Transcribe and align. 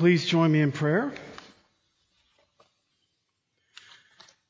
Please 0.00 0.24
join 0.24 0.50
me 0.50 0.62
in 0.62 0.72
prayer. 0.72 1.12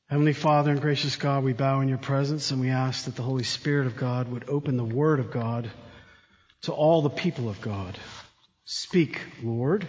Heavenly 0.07 0.31
Father 0.31 0.71
and 0.71 0.79
gracious 0.79 1.17
God, 1.17 1.43
we 1.43 1.51
bow 1.51 1.81
in 1.81 1.89
your 1.89 1.97
presence 1.97 2.51
and 2.51 2.61
we 2.61 2.69
ask 2.69 3.03
that 3.03 3.17
the 3.17 3.21
Holy 3.21 3.43
Spirit 3.43 3.85
of 3.85 3.97
God 3.97 4.31
would 4.31 4.47
open 4.47 4.77
the 4.77 4.85
Word 4.85 5.19
of 5.19 5.29
God 5.29 5.69
to 6.61 6.71
all 6.71 7.01
the 7.01 7.09
people 7.09 7.49
of 7.49 7.59
God. 7.59 7.99
Speak, 8.63 9.19
Lord, 9.43 9.85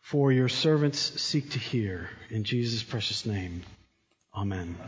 for 0.00 0.32
your 0.32 0.48
servants 0.48 1.20
seek 1.20 1.50
to 1.50 1.58
hear. 1.58 2.08
In 2.30 2.44
Jesus' 2.44 2.82
precious 2.82 3.26
name, 3.26 3.62
Amen. 4.34 4.78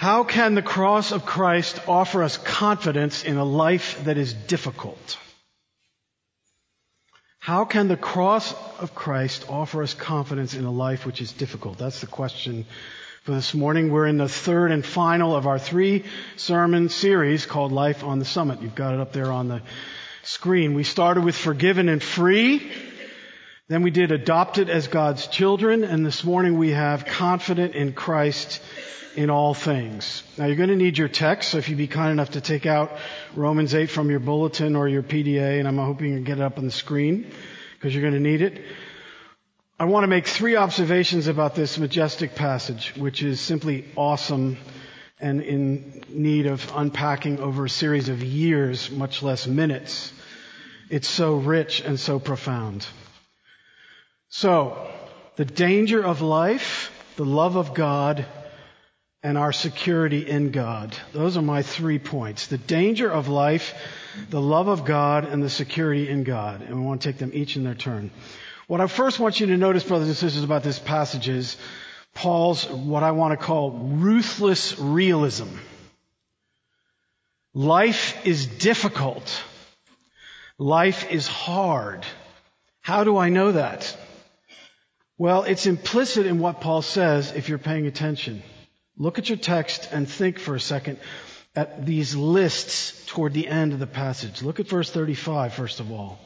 How 0.00 0.24
can 0.24 0.54
the 0.54 0.62
cross 0.62 1.12
of 1.12 1.26
Christ 1.26 1.78
offer 1.86 2.22
us 2.22 2.38
confidence 2.38 3.22
in 3.22 3.36
a 3.36 3.44
life 3.44 4.02
that 4.04 4.16
is 4.16 4.32
difficult? 4.32 5.18
How 7.38 7.66
can 7.66 7.88
the 7.88 7.98
cross 7.98 8.54
of 8.80 8.94
Christ 8.94 9.44
offer 9.50 9.82
us 9.82 9.92
confidence 9.92 10.54
in 10.54 10.64
a 10.64 10.70
life 10.70 11.04
which 11.04 11.20
is 11.20 11.32
difficult? 11.32 11.76
That's 11.76 12.00
the 12.00 12.06
question 12.06 12.64
for 13.24 13.32
this 13.32 13.52
morning. 13.52 13.92
We're 13.92 14.06
in 14.06 14.16
the 14.16 14.26
third 14.26 14.72
and 14.72 14.86
final 14.86 15.36
of 15.36 15.46
our 15.46 15.58
three 15.58 16.06
sermon 16.36 16.88
series 16.88 17.44
called 17.44 17.70
Life 17.70 18.02
on 18.02 18.20
the 18.20 18.24
Summit. 18.24 18.62
You've 18.62 18.74
got 18.74 18.94
it 18.94 19.00
up 19.00 19.12
there 19.12 19.30
on 19.30 19.48
the 19.48 19.60
screen. 20.22 20.72
We 20.72 20.84
started 20.84 21.24
with 21.24 21.36
forgiven 21.36 21.90
and 21.90 22.02
free. 22.02 22.72
Then 23.70 23.82
we 23.82 23.92
did 23.92 24.10
adopted 24.10 24.68
as 24.68 24.88
God's 24.88 25.28
children. 25.28 25.84
And 25.84 26.04
this 26.04 26.24
morning 26.24 26.58
we 26.58 26.70
have 26.70 27.06
confident 27.06 27.76
in 27.76 27.92
Christ 27.92 28.60
in 29.14 29.30
all 29.30 29.54
things. 29.54 30.24
Now 30.36 30.46
you're 30.46 30.56
going 30.56 30.70
to 30.70 30.76
need 30.76 30.98
your 30.98 31.06
text, 31.06 31.50
so 31.50 31.58
if 31.58 31.68
you'd 31.68 31.78
be 31.78 31.86
kind 31.86 32.10
enough 32.10 32.30
to 32.30 32.40
take 32.40 32.66
out 32.66 32.90
Romans 33.36 33.72
8 33.72 33.88
from 33.88 34.10
your 34.10 34.18
bulletin 34.18 34.74
or 34.74 34.88
your 34.88 35.04
PDA, 35.04 35.60
and 35.60 35.68
I'm 35.68 35.78
hoping 35.78 36.08
you 36.08 36.16
can 36.16 36.24
get 36.24 36.38
it 36.38 36.42
up 36.42 36.58
on 36.58 36.64
the 36.64 36.72
screen, 36.72 37.30
because 37.74 37.94
you're 37.94 38.02
going 38.02 38.14
to 38.14 38.18
need 38.18 38.42
it. 38.42 38.60
I 39.78 39.84
want 39.84 40.02
to 40.02 40.08
make 40.08 40.26
three 40.26 40.56
observations 40.56 41.28
about 41.28 41.54
this 41.54 41.78
majestic 41.78 42.34
passage, 42.34 42.92
which 42.96 43.22
is 43.22 43.40
simply 43.40 43.84
awesome 43.94 44.56
and 45.20 45.42
in 45.42 46.02
need 46.08 46.46
of 46.46 46.72
unpacking 46.74 47.38
over 47.38 47.66
a 47.66 47.70
series 47.70 48.08
of 48.08 48.20
years, 48.20 48.90
much 48.90 49.22
less 49.22 49.46
minutes. 49.46 50.12
It's 50.88 51.08
so 51.08 51.36
rich 51.36 51.82
and 51.82 52.00
so 52.00 52.18
profound. 52.18 52.84
So, 54.30 54.88
the 55.34 55.44
danger 55.44 56.02
of 56.02 56.22
life, 56.22 56.92
the 57.16 57.24
love 57.24 57.56
of 57.56 57.74
God, 57.74 58.24
and 59.24 59.36
our 59.36 59.52
security 59.52 60.26
in 60.26 60.52
God. 60.52 60.96
Those 61.12 61.36
are 61.36 61.42
my 61.42 61.62
three 61.62 61.98
points. 61.98 62.46
The 62.46 62.56
danger 62.56 63.10
of 63.10 63.26
life, 63.26 63.74
the 64.30 64.40
love 64.40 64.68
of 64.68 64.84
God, 64.84 65.24
and 65.24 65.42
the 65.42 65.50
security 65.50 66.08
in 66.08 66.22
God. 66.22 66.62
And 66.62 66.76
we 66.80 66.86
want 66.86 67.02
to 67.02 67.08
take 67.08 67.18
them 67.18 67.32
each 67.34 67.56
in 67.56 67.64
their 67.64 67.74
turn. 67.74 68.12
What 68.68 68.80
I 68.80 68.86
first 68.86 69.18
want 69.18 69.40
you 69.40 69.48
to 69.48 69.56
notice, 69.56 69.82
brothers 69.82 70.06
and 70.06 70.16
sisters, 70.16 70.44
about 70.44 70.62
this 70.62 70.78
passage 70.78 71.28
is 71.28 71.56
Paul's, 72.14 72.66
what 72.68 73.02
I 73.02 73.10
want 73.10 73.38
to 73.38 73.44
call 73.44 73.72
ruthless 73.72 74.78
realism. 74.78 75.48
Life 77.52 78.24
is 78.24 78.46
difficult. 78.46 79.42
Life 80.56 81.10
is 81.10 81.26
hard. 81.26 82.06
How 82.80 83.02
do 83.02 83.16
I 83.16 83.28
know 83.28 83.52
that? 83.52 83.96
Well, 85.20 85.42
it's 85.42 85.66
implicit 85.66 86.24
in 86.24 86.38
what 86.38 86.62
Paul 86.62 86.80
says 86.80 87.32
if 87.32 87.50
you're 87.50 87.58
paying 87.58 87.86
attention. 87.86 88.42
Look 88.96 89.18
at 89.18 89.28
your 89.28 89.36
text 89.36 89.86
and 89.92 90.08
think 90.08 90.38
for 90.38 90.54
a 90.54 90.60
second 90.60 90.98
at 91.54 91.84
these 91.84 92.16
lists 92.16 93.04
toward 93.04 93.34
the 93.34 93.46
end 93.46 93.74
of 93.74 93.80
the 93.80 93.86
passage. 93.86 94.40
Look 94.40 94.60
at 94.60 94.68
verse 94.68 94.90
35, 94.90 95.52
first 95.52 95.78
of 95.78 95.92
all. 95.92 96.18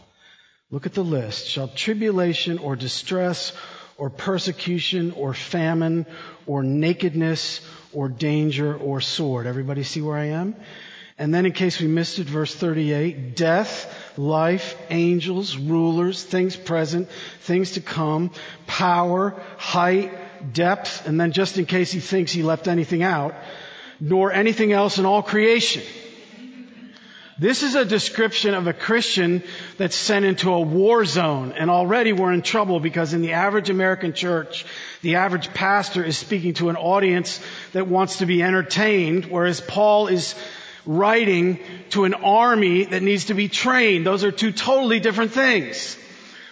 Look 0.71 0.87
at 0.87 0.95
the 0.95 1.03
list. 1.03 1.49
Shall 1.49 1.67
tribulation 1.67 2.59
or 2.59 2.77
distress 2.77 3.53
or 3.97 4.11
persecution 4.11 5.11
or 5.11 5.35
famine 5.35 6.07
or 6.47 6.63
nakedness 6.63 7.63
or 7.93 8.09
danger 8.09 8.77
or 8.77 9.01
sword. 9.01 9.49
Everybody 9.49 9.83
see 9.83 10.03
where 10.03 10.17
I 10.17 10.27
am? 10.27 10.55
And 11.17 11.33
then 11.33 11.47
in 11.47 11.53
case 11.53 11.81
we 11.81 11.87
missed 11.87 12.19
it, 12.19 12.27
verse 12.27 12.53
38, 12.53 13.37
death, 13.37 13.93
life, 14.19 14.77
angels, 14.91 15.57
rulers, 15.57 16.23
things 16.25 16.57
present, 16.57 17.09
things 17.41 17.73
to 17.73 17.81
come, 17.81 18.33
power, 18.67 19.41
height, 19.57 20.13
depth, 20.53 21.07
and 21.07 21.21
then 21.21 21.31
just 21.31 21.57
in 21.57 21.67
case 21.67 21.93
he 21.93 22.01
thinks 22.01 22.33
he 22.33 22.43
left 22.43 22.67
anything 22.67 23.05
out, 23.05 23.35
nor 24.01 24.33
anything 24.33 24.73
else 24.73 24.99
in 24.99 25.07
all 25.07 25.23
creation. 25.23 25.85
This 27.39 27.63
is 27.63 27.75
a 27.75 27.85
description 27.85 28.55
of 28.55 28.67
a 28.67 28.73
Christian 28.73 29.43
that's 29.77 29.97
sent 29.97 30.25
into 30.25 30.53
a 30.53 30.61
war 30.61 31.05
zone, 31.05 31.53
and 31.57 31.71
already 31.71 32.13
we're 32.13 32.33
in 32.33 32.43
trouble 32.43 32.81
because 32.81 33.13
in 33.13 33.23
the 33.23 33.33
average 33.33 33.71
American 33.71 34.15
church, 34.15 34.67
the 35.03 35.17
average 35.17 35.53
pastor 35.55 36.05
is 36.05 36.17
speaking 36.17 36.55
to 36.55 36.71
an 36.71 36.77
audience 36.77 37.41
that 37.73 37.89
wants 37.89 38.19
to 38.19 38.27
be 38.27 38.43
entertained, 38.43 39.27
whereas 39.27 39.61
Paul 39.61 40.09
is 40.09 40.35
writing 40.87 41.61
to 41.91 42.05
an 42.05 42.15
army 42.15 42.85
that 42.85 43.03
needs 43.03 43.27
to 43.27 43.35
be 43.35 43.49
trained. 43.49 44.07
Those 44.07 44.25
are 44.25 44.33
two 44.33 44.53
totally 44.53 45.01
different 45.01 45.33
things. 45.33 45.97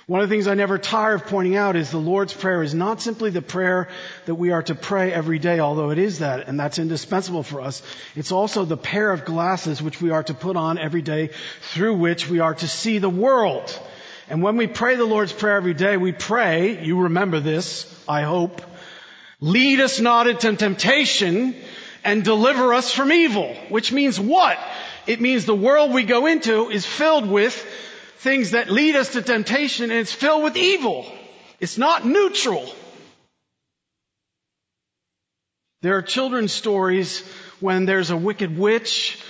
One 0.06 0.20
of 0.20 0.28
the 0.28 0.34
things 0.34 0.48
I 0.48 0.54
never 0.54 0.78
tire 0.78 1.14
of 1.14 1.26
pointing 1.26 1.56
out 1.56 1.76
is 1.76 1.90
the 1.90 1.98
Lord's 1.98 2.34
Prayer 2.34 2.62
is 2.62 2.74
not 2.74 3.00
simply 3.00 3.30
the 3.30 3.40
prayer 3.40 3.88
that 4.26 4.34
we 4.34 4.50
are 4.50 4.62
to 4.64 4.74
pray 4.74 5.12
every 5.12 5.38
day, 5.38 5.60
although 5.60 5.90
it 5.90 5.98
is 5.98 6.18
that, 6.18 6.48
and 6.48 6.58
that's 6.58 6.80
indispensable 6.80 7.44
for 7.44 7.60
us. 7.60 7.82
It's 8.16 8.32
also 8.32 8.64
the 8.64 8.76
pair 8.76 9.12
of 9.12 9.24
glasses 9.24 9.80
which 9.80 10.02
we 10.02 10.10
are 10.10 10.24
to 10.24 10.34
put 10.34 10.56
on 10.56 10.76
every 10.76 11.02
day 11.02 11.30
through 11.60 11.94
which 11.94 12.28
we 12.28 12.40
are 12.40 12.54
to 12.54 12.68
see 12.68 12.98
the 12.98 13.08
world. 13.08 13.78
And 14.28 14.42
when 14.42 14.56
we 14.56 14.66
pray 14.66 14.96
the 14.96 15.04
Lord's 15.04 15.32
Prayer 15.32 15.56
every 15.56 15.74
day, 15.74 15.96
we 15.96 16.12
pray, 16.12 16.84
you 16.84 17.02
remember 17.02 17.38
this, 17.38 17.86
I 18.08 18.22
hope, 18.22 18.60
lead 19.40 19.80
us 19.80 20.00
not 20.00 20.26
into 20.26 20.56
temptation 20.56 21.54
and 22.04 22.24
deliver 22.24 22.74
us 22.74 22.92
from 22.92 23.12
evil, 23.12 23.54
which 23.68 23.92
means 23.92 24.18
what? 24.18 24.58
It 25.06 25.20
means 25.20 25.44
the 25.44 25.54
world 25.54 25.92
we 25.92 26.04
go 26.04 26.26
into 26.26 26.70
is 26.70 26.86
filled 26.86 27.28
with 27.28 27.54
things 28.18 28.52
that 28.52 28.70
lead 28.70 28.96
us 28.96 29.12
to 29.12 29.22
temptation 29.22 29.90
and 29.90 30.00
it's 30.00 30.12
filled 30.12 30.44
with 30.44 30.56
evil. 30.56 31.06
It's 31.60 31.78
not 31.78 32.06
neutral. 32.06 32.72
There 35.82 35.96
are 35.96 36.02
children's 36.02 36.52
stories 36.52 37.20
when 37.58 37.84
there's 37.84 38.10
a 38.10 38.16
wicked 38.16 38.56
witch 38.56 39.20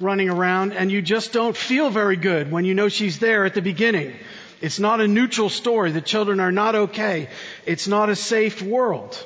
running 0.00 0.28
around 0.28 0.72
and 0.72 0.90
you 0.90 1.02
just 1.02 1.32
don't 1.32 1.56
feel 1.56 1.90
very 1.90 2.16
good 2.16 2.50
when 2.50 2.64
you 2.64 2.74
know 2.74 2.88
she's 2.88 3.20
there 3.20 3.44
at 3.44 3.54
the 3.54 3.62
beginning. 3.62 4.16
It's 4.60 4.78
not 4.78 5.00
a 5.00 5.08
neutral 5.08 5.48
story. 5.48 5.92
The 5.92 6.00
children 6.00 6.40
are 6.40 6.52
not 6.52 6.74
okay. 6.74 7.28
It's 7.66 7.86
not 7.86 8.10
a 8.10 8.16
safe 8.16 8.60
world. 8.60 9.24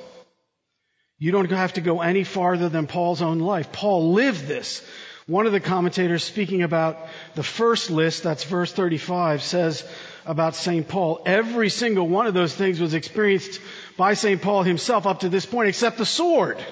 You 1.25 1.33
don't 1.33 1.51
have 1.51 1.73
to 1.73 1.81
go 1.81 2.03
any 2.03 2.23
farther 2.23 2.69
than 2.69 2.87
Paul's 2.87 3.23
own 3.23 3.39
life. 3.39 3.73
Paul 3.73 4.13
lived 4.13 4.47
this. 4.47 4.87
One 5.27 5.47
of 5.47 5.53
the 5.53 5.59
commentators 5.59 6.23
speaking 6.23 6.61
about 6.61 6.99
the 7.35 7.43
first 7.43 7.91
list, 7.91 8.25
that's 8.25 8.45
verse 8.45 8.71
35, 8.71 9.43
says 9.43 9.89
about 10.27 10.55
St. 10.55 10.87
Paul, 10.87 11.23
every 11.25 11.71
single 11.71 12.07
one 12.07 12.27
of 12.27 12.35
those 12.35 12.55
things 12.55 12.79
was 12.79 12.93
experienced 12.93 13.59
by 13.97 14.13
St. 14.13 14.43
Paul 14.43 14.65
himself 14.65 15.07
up 15.07 15.21
to 15.21 15.31
this 15.31 15.47
point, 15.47 15.71
except 15.71 15.97
the 15.97 16.05
sword. 16.05 16.63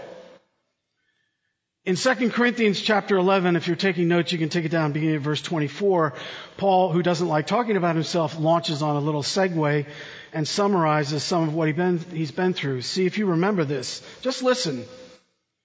In 1.85 1.97
2 1.97 2.31
Corinthians 2.31 2.81
chapter 2.81 3.17
11, 3.17 3.57
if 3.57 3.67
you're 3.67 3.75
taking 3.75 4.07
notes, 4.07 4.31
you 4.31 4.39
can 4.39 4.51
take 4.51 4.65
it 4.65 4.69
down 4.69 4.93
beginning 4.93 5.17
at 5.17 5.21
verse 5.23 5.43
24. 5.43 6.15
Paul, 6.57 6.93
who 6.93 7.03
doesn't 7.03 7.27
like 7.27 7.49
talking 7.49 7.77
about 7.77 7.97
himself, 7.97 8.39
launches 8.39 8.83
on 8.83 8.95
a 8.95 9.01
little 9.01 9.25
segue 9.25 9.87
and 10.33 10.47
summarizes 10.47 11.25
some 11.25 11.49
of 11.49 11.55
what 11.55 11.67
he 11.67 11.73
been, 11.73 11.99
he's 11.99 12.31
been 12.31 12.55
through. 12.55 12.83
See 12.83 13.05
if 13.05 13.19
you 13.19 13.27
remember 13.27 13.65
this. 13.65 14.01
Just 14.21 14.45
listen. 14.45 14.85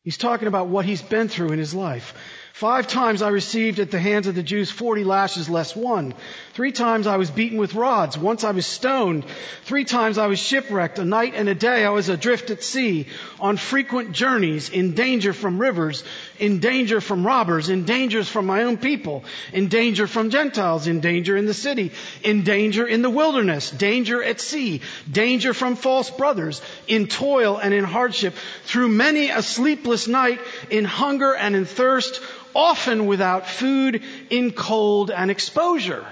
He's 0.02 0.18
talking 0.18 0.48
about 0.48 0.70
what 0.70 0.86
he's 0.86 1.04
been 1.04 1.28
through 1.28 1.50
in 1.50 1.60
his 1.60 1.76
life. 1.76 2.16
Five 2.58 2.88
times 2.88 3.22
I 3.22 3.28
received 3.28 3.78
at 3.78 3.92
the 3.92 4.00
hands 4.00 4.26
of 4.26 4.34
the 4.34 4.42
Jews 4.42 4.72
40 4.72 5.04
lashes 5.04 5.48
less 5.48 5.76
one. 5.76 6.16
Three 6.56 6.72
times 6.72 7.06
I 7.06 7.18
was 7.18 7.30
beaten 7.30 7.60
with 7.60 7.76
rods. 7.76 8.18
Once 8.18 8.44
I 8.44 8.50
was 8.50 8.66
stoned. 8.66 9.26
Three 9.66 9.86
times 9.86 10.18
I 10.18 10.26
was 10.26 10.40
shipwrecked. 10.40 10.98
A 10.98 11.06
night 11.06 11.36
and 11.36 11.48
a 11.48 11.54
day 11.54 11.86
I 11.86 11.92
was 11.92 12.10
adrift 12.10 12.50
at 12.50 12.64
sea, 12.64 13.10
on 13.40 13.58
frequent 13.58 14.12
journeys, 14.12 14.70
in 14.70 14.96
danger 14.96 15.34
from 15.34 15.62
rivers, 15.62 16.04
in 16.40 16.60
danger 16.60 17.02
from 17.02 17.26
robbers, 17.26 17.70
in 17.70 17.84
danger 17.86 18.24
from 18.24 18.46
my 18.46 18.64
own 18.64 18.78
people, 18.78 19.24
in 19.54 19.68
danger 19.68 20.08
from 20.08 20.30
Gentiles, 20.30 20.88
in 20.88 21.00
danger 21.00 21.36
in 21.38 21.46
the 21.46 21.54
city, 21.54 21.92
in 22.24 22.44
danger 22.44 22.86
in 22.86 23.02
the 23.02 23.10
wilderness, 23.10 23.72
danger 23.72 24.24
at 24.24 24.40
sea, 24.40 24.82
danger 25.12 25.54
from 25.54 25.76
false 25.76 26.10
brothers, 26.10 26.62
in 26.88 27.08
toil 27.08 27.58
and 27.58 27.74
in 27.74 27.84
hardship, 27.84 28.34
through 28.64 28.90
many 28.90 29.30
a 29.30 29.42
sleepless 29.42 30.08
night, 30.08 30.40
in 30.70 30.86
hunger 30.86 31.34
and 31.36 31.56
in 31.56 31.66
thirst, 31.66 32.22
often 32.54 33.06
without 33.06 33.48
food, 33.48 34.04
in 34.30 34.52
cold 34.52 35.12
and 35.12 35.30
exposure. 35.30 36.06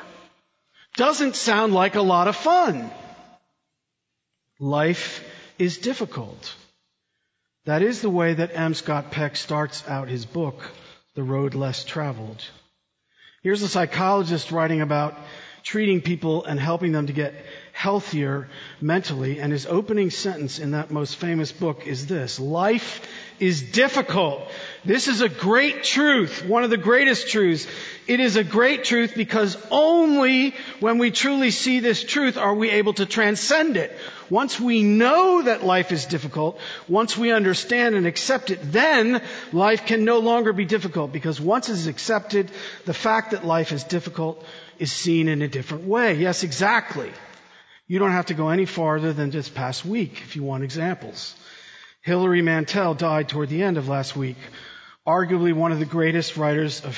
Doesn't 0.96 1.36
sound 1.36 1.74
like 1.74 1.96
a 1.96 2.02
lot 2.02 2.28
of 2.28 2.36
fun. 2.36 2.90
Life 4.60 5.24
is 5.60 5.78
difficult. 5.78 6.56
That 7.66 7.82
is 7.82 8.02
the 8.02 8.10
way 8.10 8.36
that 8.36 8.56
M. 8.56 8.74
Scott 8.74 9.12
Peck 9.12 9.36
starts 9.36 9.88
out 9.88 10.08
his 10.08 10.26
book 10.26 10.64
the 11.16 11.24
road 11.24 11.56
less 11.56 11.84
traveled. 11.84 12.44
Here's 13.42 13.62
a 13.62 13.68
psychologist 13.68 14.52
writing 14.52 14.82
about 14.82 15.18
treating 15.66 16.00
people 16.00 16.46
and 16.46 16.60
helping 16.60 16.92
them 16.92 17.08
to 17.08 17.14
get 17.14 17.34
healthier 17.74 18.48
mentally. 18.80 19.40
And 19.40 19.52
his 19.52 19.66
opening 19.66 20.12
sentence 20.12 20.60
in 20.60 20.72
that 20.72 20.92
most 20.92 21.16
famous 21.16 21.52
book 21.52 21.88
is 21.88 22.06
this. 22.06 22.40
Life 22.40 23.02
is 23.40 23.64
difficult. 23.72 24.48
This 24.86 25.08
is 25.08 25.22
a 25.22 25.28
great 25.28 25.84
truth, 25.84 26.46
one 26.46 26.64
of 26.64 26.70
the 26.70 26.78
greatest 26.78 27.30
truths. 27.30 27.68
It 28.08 28.20
is 28.20 28.36
a 28.36 28.44
great 28.44 28.84
truth 28.84 29.14
because 29.16 29.58
only 29.72 30.54
when 30.80 31.00
we 31.00 31.10
truly 31.10 31.50
see 31.50 31.80
this 31.80 32.04
truth 32.04 32.38
are 32.38 32.54
we 32.54 32.70
able 32.70 32.94
to 32.94 33.08
transcend 33.08 33.76
it. 33.76 33.92
Once 34.30 34.60
we 34.60 34.84
know 34.84 35.42
that 35.42 35.64
life 35.64 35.92
is 35.92 36.06
difficult, 36.06 36.60
once 36.88 37.18
we 37.18 37.32
understand 37.32 37.96
and 37.96 38.06
accept 38.06 38.52
it, 38.52 38.60
then 38.72 39.22
life 39.52 39.86
can 39.88 40.06
no 40.06 40.20
longer 40.20 40.54
be 40.54 40.66
difficult 40.66 41.12
because 41.12 41.42
once 41.42 41.70
it's 41.70 41.88
accepted, 41.88 42.52
the 42.86 42.94
fact 42.94 43.32
that 43.32 43.44
life 43.44 43.72
is 43.72 43.84
difficult 43.84 44.46
is 44.80 44.92
seen 44.92 45.28
in 45.28 45.42
a 45.42 45.48
different 45.48 45.86
way. 45.86 46.16
Yes, 46.16 46.44
exactly. 46.44 47.12
You 47.88 48.00
don't 48.00 48.12
have 48.12 48.28
to 48.28 48.34
go 48.34 48.50
any 48.50 48.66
farther 48.66 49.14
than 49.14 49.30
this 49.30 49.50
past 49.50 49.86
week 49.86 50.22
if 50.24 50.36
you 50.36 50.44
want 50.44 50.64
examples. 50.64 51.36
Hilary 52.02 52.42
Mantel 52.42 52.94
died 52.94 53.30
toward 53.30 53.50
the 53.50 53.64
end 53.64 53.78
of 53.78 53.88
last 53.88 54.16
week, 54.16 54.38
arguably 55.08 55.54
one 55.54 55.72
of 55.72 55.80
the 55.80 55.86
greatest 55.86 56.38
writers 56.38 56.84
of 56.84 56.98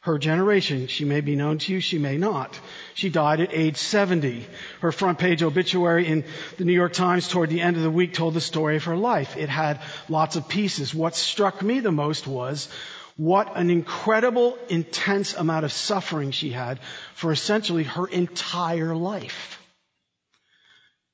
her 0.00 0.18
generation. 0.18 0.86
She 0.86 1.04
may 1.04 1.20
be 1.20 1.36
known 1.36 1.58
to 1.58 1.72
you, 1.72 1.80
she 1.80 1.98
may 1.98 2.16
not. 2.18 2.58
She 2.94 3.08
died 3.08 3.40
at 3.40 3.52
age 3.52 3.76
70. 3.76 4.46
Her 4.80 4.92
front 4.92 5.18
page 5.18 5.42
obituary 5.42 6.06
in 6.06 6.24
the 6.56 6.64
New 6.64 6.72
York 6.72 6.92
Times 6.92 7.28
toward 7.28 7.50
the 7.50 7.60
end 7.60 7.76
of 7.76 7.82
the 7.82 7.90
week 7.90 8.14
told 8.14 8.34
the 8.34 8.40
story 8.40 8.76
of 8.76 8.84
her 8.84 8.96
life. 8.96 9.36
It 9.36 9.48
had 9.48 9.80
lots 10.08 10.36
of 10.36 10.48
pieces. 10.48 10.94
What 10.94 11.14
struck 11.14 11.62
me 11.62 11.80
the 11.80 11.92
most 11.92 12.26
was 12.26 12.68
what 13.18 13.56
an 13.56 13.68
incredible, 13.68 14.56
intense 14.68 15.34
amount 15.34 15.64
of 15.64 15.72
suffering 15.72 16.30
she 16.30 16.50
had 16.50 16.78
for 17.14 17.32
essentially 17.32 17.82
her 17.82 18.06
entire 18.06 18.94
life. 18.94 19.60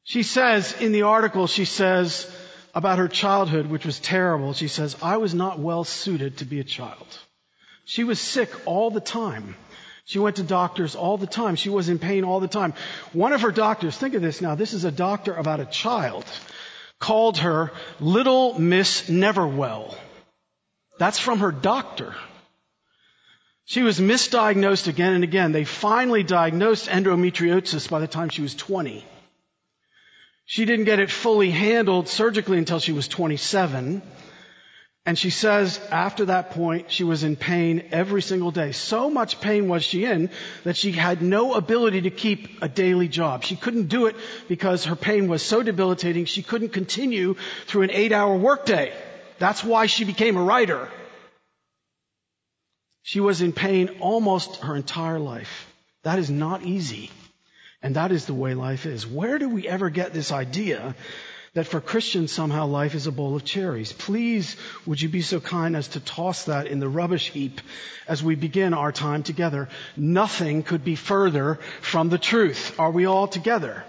She 0.02 0.22
says 0.22 0.78
in 0.82 0.92
the 0.92 1.02
article, 1.02 1.46
she 1.46 1.64
says 1.64 2.30
about 2.74 2.98
her 2.98 3.08
childhood, 3.08 3.68
which 3.68 3.86
was 3.86 3.98
terrible, 3.98 4.52
she 4.52 4.68
says, 4.68 4.94
I 5.02 5.16
was 5.16 5.32
not 5.32 5.58
well 5.58 5.82
suited 5.84 6.36
to 6.38 6.44
be 6.44 6.60
a 6.60 6.64
child. 6.64 7.06
She 7.86 8.04
was 8.04 8.20
sick 8.20 8.50
all 8.66 8.90
the 8.90 9.00
time. 9.00 9.56
She 10.04 10.18
went 10.18 10.36
to 10.36 10.42
doctors 10.42 10.94
all 10.94 11.16
the 11.16 11.26
time. 11.26 11.56
She 11.56 11.70
was 11.70 11.88
in 11.88 11.98
pain 11.98 12.24
all 12.24 12.40
the 12.40 12.48
time. 12.48 12.74
One 13.14 13.32
of 13.32 13.40
her 13.40 13.50
doctors, 13.50 13.96
think 13.96 14.12
of 14.12 14.20
this 14.20 14.42
now, 14.42 14.56
this 14.56 14.74
is 14.74 14.84
a 14.84 14.92
doctor 14.92 15.32
about 15.32 15.60
a 15.60 15.64
child, 15.64 16.26
called 17.00 17.38
her 17.38 17.72
Little 17.98 18.58
Miss 18.58 19.08
Neverwell. 19.08 19.96
That's 20.98 21.18
from 21.18 21.40
her 21.40 21.52
doctor. 21.52 22.14
She 23.66 23.82
was 23.82 23.98
misdiagnosed 23.98 24.88
again 24.88 25.14
and 25.14 25.24
again. 25.24 25.52
They 25.52 25.64
finally 25.64 26.22
diagnosed 26.22 26.88
endometriosis 26.88 27.88
by 27.88 28.00
the 28.00 28.06
time 28.06 28.28
she 28.28 28.42
was 28.42 28.54
20. 28.54 29.04
She 30.46 30.66
didn't 30.66 30.84
get 30.84 31.00
it 31.00 31.10
fully 31.10 31.50
handled 31.50 32.08
surgically 32.08 32.58
until 32.58 32.78
she 32.78 32.92
was 32.92 33.08
27. 33.08 34.02
And 35.06 35.18
she 35.18 35.30
says 35.30 35.78
after 35.90 36.26
that 36.26 36.50
point, 36.50 36.90
she 36.90 37.04
was 37.04 37.24
in 37.24 37.36
pain 37.36 37.88
every 37.90 38.22
single 38.22 38.50
day. 38.50 38.72
So 38.72 39.10
much 39.10 39.40
pain 39.40 39.68
was 39.68 39.84
she 39.84 40.04
in 40.04 40.30
that 40.64 40.76
she 40.76 40.92
had 40.92 41.20
no 41.20 41.54
ability 41.54 42.02
to 42.02 42.10
keep 42.10 42.62
a 42.62 42.68
daily 42.68 43.08
job. 43.08 43.44
She 43.44 43.56
couldn't 43.56 43.88
do 43.88 44.06
it 44.06 44.16
because 44.48 44.84
her 44.86 44.96
pain 44.96 45.28
was 45.28 45.42
so 45.42 45.62
debilitating 45.62 46.24
she 46.24 46.42
couldn't 46.42 46.70
continue 46.70 47.36
through 47.66 47.82
an 47.82 47.90
eight 47.90 48.12
hour 48.12 48.36
workday. 48.36 48.92
That's 49.38 49.64
why 49.64 49.86
she 49.86 50.04
became 50.04 50.36
a 50.36 50.42
writer. 50.42 50.88
She 53.02 53.20
was 53.20 53.42
in 53.42 53.52
pain 53.52 53.98
almost 54.00 54.56
her 54.62 54.76
entire 54.76 55.18
life. 55.18 55.70
That 56.02 56.18
is 56.18 56.30
not 56.30 56.62
easy. 56.62 57.10
And 57.82 57.96
that 57.96 58.12
is 58.12 58.24
the 58.24 58.34
way 58.34 58.54
life 58.54 58.86
is. 58.86 59.06
Where 59.06 59.38
do 59.38 59.48
we 59.48 59.68
ever 59.68 59.90
get 59.90 60.14
this 60.14 60.32
idea 60.32 60.94
that 61.52 61.66
for 61.66 61.80
Christians 61.80 62.32
somehow 62.32 62.66
life 62.66 62.94
is 62.94 63.06
a 63.06 63.12
bowl 63.12 63.36
of 63.36 63.44
cherries? 63.44 63.92
Please, 63.92 64.56
would 64.86 65.00
you 65.00 65.08
be 65.10 65.20
so 65.20 65.38
kind 65.38 65.76
as 65.76 65.88
to 65.88 66.00
toss 66.00 66.46
that 66.46 66.66
in 66.66 66.80
the 66.80 66.88
rubbish 66.88 67.30
heap 67.30 67.60
as 68.08 68.22
we 68.22 68.36
begin 68.36 68.72
our 68.72 68.90
time 68.90 69.22
together? 69.22 69.68
Nothing 69.96 70.62
could 70.62 70.82
be 70.82 70.96
further 70.96 71.58
from 71.82 72.08
the 72.08 72.18
truth. 72.18 72.78
Are 72.78 72.90
we 72.90 73.04
all 73.04 73.28
together? 73.28 73.84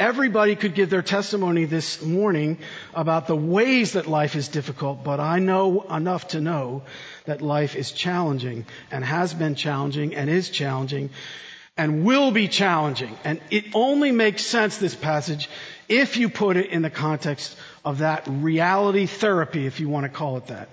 Everybody 0.00 0.56
could 0.56 0.74
give 0.74 0.88
their 0.88 1.02
testimony 1.02 1.66
this 1.66 2.00
morning 2.00 2.56
about 2.94 3.26
the 3.26 3.36
ways 3.36 3.92
that 3.92 4.06
life 4.06 4.34
is 4.34 4.48
difficult, 4.48 5.04
but 5.04 5.20
I 5.20 5.40
know 5.40 5.82
enough 5.82 6.28
to 6.28 6.40
know 6.40 6.84
that 7.26 7.42
life 7.42 7.76
is 7.76 7.92
challenging 7.92 8.64
and 8.90 9.04
has 9.04 9.34
been 9.34 9.56
challenging 9.56 10.14
and 10.14 10.30
is 10.30 10.48
challenging 10.48 11.10
and 11.76 12.02
will 12.06 12.30
be 12.30 12.48
challenging. 12.48 13.14
And 13.24 13.42
it 13.50 13.66
only 13.74 14.10
makes 14.10 14.42
sense, 14.42 14.78
this 14.78 14.94
passage, 14.94 15.50
if 15.86 16.16
you 16.16 16.30
put 16.30 16.56
it 16.56 16.70
in 16.70 16.80
the 16.80 16.88
context 16.88 17.54
of 17.84 17.98
that 17.98 18.24
reality 18.26 19.04
therapy, 19.04 19.66
if 19.66 19.80
you 19.80 19.90
want 19.90 20.04
to 20.04 20.08
call 20.08 20.38
it 20.38 20.46
that. 20.46 20.70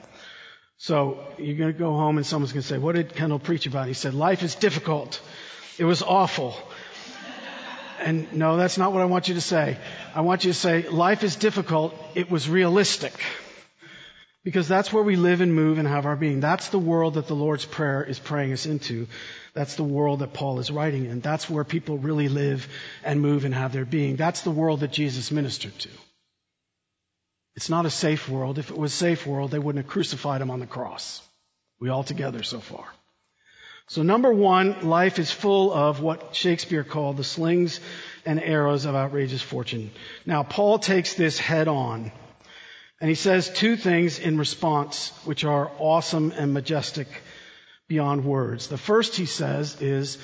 So 0.78 1.20
you're 1.38 1.58
going 1.58 1.74
to 1.74 1.78
go 1.78 1.92
home 1.92 2.16
and 2.16 2.26
someone's 2.26 2.54
going 2.54 2.62
to 2.62 2.68
say, 2.68 2.78
what 2.78 2.96
did 2.96 3.14
Kendall 3.14 3.40
preach 3.40 3.66
about? 3.66 3.90
He 3.90 3.94
said, 3.94 4.14
life 4.14 4.42
is 4.42 4.56
difficult. 4.56 5.20
It 5.78 5.84
was 5.84 6.02
awful. 6.02 6.56
And 8.08 8.32
no, 8.32 8.56
that's 8.56 8.78
not 8.78 8.94
what 8.94 9.02
I 9.02 9.06
want 9.06 9.28
you 9.28 9.34
to 9.34 9.42
say. 9.42 9.78
I 10.16 10.22
want 10.22 10.46
you 10.46 10.54
to 10.54 10.58
say, 10.58 10.88
life 10.88 11.26
is 11.26 11.36
difficult. 11.36 11.94
It 12.16 12.32
was 12.32 12.48
realistic. 12.48 13.12
Because 14.46 14.66
that's 14.70 14.94
where 14.94 15.04
we 15.04 15.18
live 15.18 15.42
and 15.42 15.54
move 15.54 15.78
and 15.78 15.86
have 15.86 16.06
our 16.06 16.16
being. 16.16 16.40
That's 16.40 16.70
the 16.70 16.80
world 16.80 17.16
that 17.16 17.28
the 17.28 17.36
Lord's 17.36 17.66
Prayer 17.66 18.02
is 18.02 18.18
praying 18.18 18.54
us 18.54 18.66
into. 18.66 19.08
That's 19.54 19.76
the 19.76 19.84
world 19.84 20.20
that 20.20 20.32
Paul 20.32 20.60
is 20.60 20.72
writing 20.72 21.04
in. 21.04 21.20
That's 21.20 21.50
where 21.50 21.66
people 21.66 21.98
really 21.98 22.30
live 22.30 22.70
and 23.04 23.20
move 23.20 23.44
and 23.44 23.54
have 23.54 23.74
their 23.74 23.84
being. 23.84 24.16
That's 24.16 24.40
the 24.40 24.52
world 24.52 24.80
that 24.80 24.94
Jesus 24.94 25.30
ministered 25.30 25.78
to. 25.80 25.90
It's 27.58 27.70
not 27.70 27.86
a 27.86 27.90
safe 27.90 28.30
world. 28.30 28.58
If 28.58 28.72
it 28.72 28.78
was 28.78 28.94
a 28.94 28.96
safe 28.96 29.28
world, 29.28 29.52
they 29.52 29.60
wouldn't 29.60 29.84
have 29.84 29.92
crucified 29.92 30.40
him 30.40 30.50
on 30.50 30.62
the 30.62 30.66
cross. 30.66 31.22
We 31.82 31.90
all 31.90 32.06
together 32.06 32.42
so 32.42 32.62
far. 32.62 32.86
So 33.90 34.04
number 34.04 34.34
one, 34.34 34.90
life 34.90 35.18
is 35.18 35.32
full 35.32 35.74
of 35.74 36.02
what 36.02 36.36
Shakespeare 36.36 36.84
called 36.84 37.16
the 37.16 37.24
slings 37.24 37.80
and 38.26 38.42
arrows 38.42 38.84
of 38.84 38.96
outrageous 38.96 39.42
fortune. 39.42 39.92
Now, 40.26 40.44
Paul 40.44 40.78
takes 40.78 41.14
this 41.14 41.40
head 41.40 41.70
on. 41.70 42.12
And 43.00 43.10
he 43.10 43.16
says 43.16 43.50
two 43.50 43.78
things 43.78 44.20
in 44.20 44.38
response, 44.38 45.14
which 45.24 45.46
are 45.46 45.72
awesome 45.78 46.34
and 46.36 46.54
majestic 46.54 47.08
beyond 47.88 48.26
words. 48.26 48.68
The 48.68 48.78
first 48.78 49.16
he 49.16 49.26
says 49.26 49.82
is, 49.82 50.18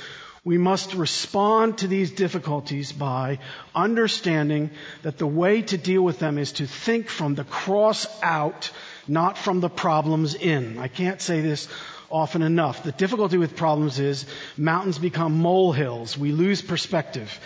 we 0.43 0.57
must 0.57 0.93
respond 0.93 1.77
to 1.77 1.87
these 1.87 2.11
difficulties 2.11 2.91
by 2.91 3.39
understanding 3.73 4.71
that 5.03 5.17
the 5.17 5.27
way 5.27 5.61
to 5.61 5.77
deal 5.77 6.01
with 6.01 6.19
them 6.19 6.37
is 6.37 6.51
to 6.53 6.67
think 6.67 7.07
from 7.07 7.35
the 7.35 7.45
cross 7.45 8.07
out, 8.21 8.71
not 9.07 9.37
from 9.37 9.61
the 9.61 9.69
problems 9.69 10.35
in. 10.35 10.79
I 10.79 10.89
can't 10.89 11.21
say 11.21 11.39
this 11.39 11.69
often 12.13 12.43
enough. 12.43 12.83
The 12.83 12.91
difficulty 12.91 13.37
with 13.37 13.55
problems 13.55 13.99
is 13.99 14.25
mountains 14.55 14.99
become 14.99 15.41
molehills. 15.41 16.17
We 16.17 16.31
lose 16.31 16.61
perspective. 16.61 17.39